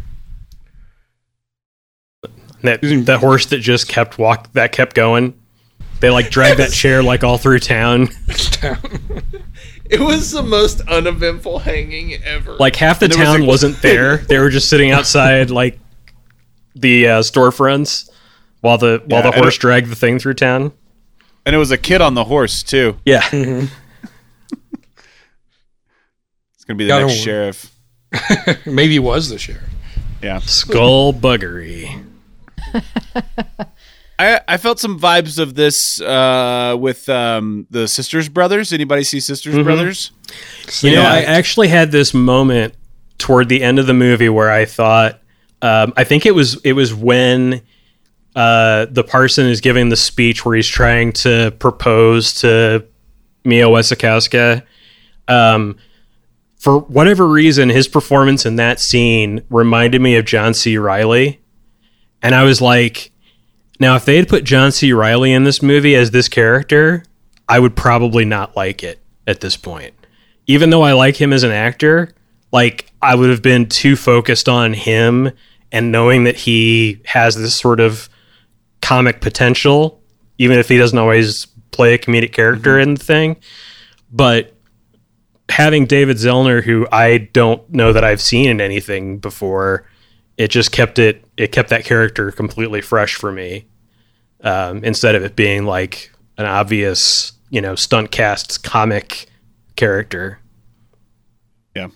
[2.63, 5.33] That that horse that just kept walk that kept going.
[5.99, 8.09] They like dragged that chair like all through town.
[9.89, 12.53] It was the most uneventful hanging ever.
[12.55, 14.17] Like half the there was town a- was not there.
[14.19, 15.77] They were just sitting outside like
[16.75, 18.09] the uh, storefronts
[18.61, 20.71] while the while Yeah, the and horse it- dragged the thing through town.
[21.45, 22.95] And it was a kid on the horse too.
[23.03, 23.21] Yeah.
[23.33, 23.69] It's
[26.65, 27.23] gonna be the Gotta next win.
[27.25, 27.75] sheriff.
[28.65, 29.69] Maybe he was the sheriff.
[30.23, 30.39] Yeah.
[30.39, 32.05] Skull buggery.
[34.19, 38.71] I, I felt some vibes of this uh, with um, the Sisters Brothers.
[38.71, 40.11] Anybody see Sisters Brothers?
[40.81, 42.75] You know, I actually had this moment
[43.17, 45.19] toward the end of the movie where I thought,
[45.61, 47.61] um, I think it was it was when
[48.35, 52.85] uh, the parson is giving the speech where he's trying to propose to
[53.43, 54.63] Mia Wasikowska.
[55.27, 55.77] Um,
[56.57, 60.77] for whatever reason, his performance in that scene reminded me of John C.
[60.77, 61.40] Reilly,
[62.21, 63.11] and I was like,
[63.79, 64.93] now if they had put John C.
[64.93, 67.03] Reilly in this movie as this character,
[67.47, 69.93] I would probably not like it at this point
[70.47, 72.13] even though I like him as an actor,
[72.51, 75.31] like I would have been too focused on him
[75.71, 78.09] and knowing that he has this sort of
[78.81, 80.01] comic potential,
[80.37, 82.81] even if he doesn't always play a comedic character mm-hmm.
[82.81, 83.37] in the thing.
[84.11, 84.53] But
[85.47, 89.87] having David Zellner, who I don't know that I've seen in anything before,
[90.37, 93.65] it just kept it it kept that character completely fresh for me.
[94.43, 99.27] Um, instead of it being like an obvious, you know, stunt cast comic
[99.75, 100.39] character.
[101.75, 101.87] Yeah.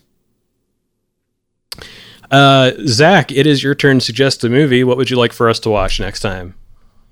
[2.31, 4.83] Uh, Zach, it is your turn to suggest a movie.
[4.83, 6.55] What would you like for us to watch next time?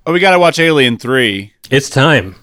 [0.06, 1.54] Oh, we got to watch Alien Three.
[1.70, 2.36] It's time.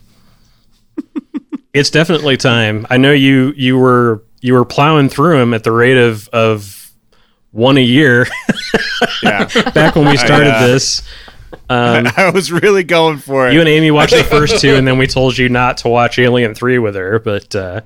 [1.75, 2.87] it's definitely time.
[2.91, 6.90] I know you you were you were plowing through them at the rate of of
[7.53, 8.27] one a year
[9.23, 11.03] Yeah, back when we started uh, this.
[11.69, 13.55] Um, I was really going for it.
[13.55, 16.19] you and Amy watched the first two, and then we told you not to watch
[16.19, 17.19] Alien Three with her.
[17.19, 17.81] But uh,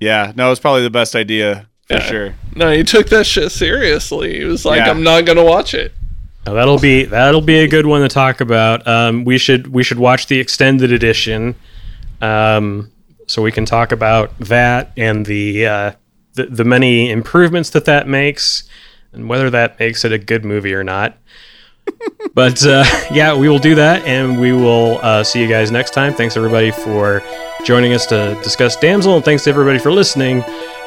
[0.00, 2.34] yeah, no, it's probably the best idea for sure.
[2.54, 4.38] No, he took that shit seriously.
[4.38, 4.90] He was like, Yeah.
[4.90, 5.92] I'm not gonna watch it.
[6.46, 8.86] Now, that'll be that'll be a good one to talk about.
[8.86, 11.54] Um, we should we should watch the extended edition,
[12.20, 12.90] um,
[13.26, 15.92] so we can talk about that and the, uh,
[16.34, 18.68] the the many improvements that that makes,
[19.18, 21.18] and whether that makes it a good movie or not.
[22.34, 25.92] but uh, yeah, we will do that, and we will uh, see you guys next
[25.92, 26.14] time.
[26.14, 27.22] Thanks everybody for
[27.64, 30.44] joining us to discuss Damsel, and thanks to everybody for listening.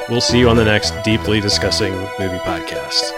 [0.09, 3.11] We'll see you on the next deeply discussing movie podcast.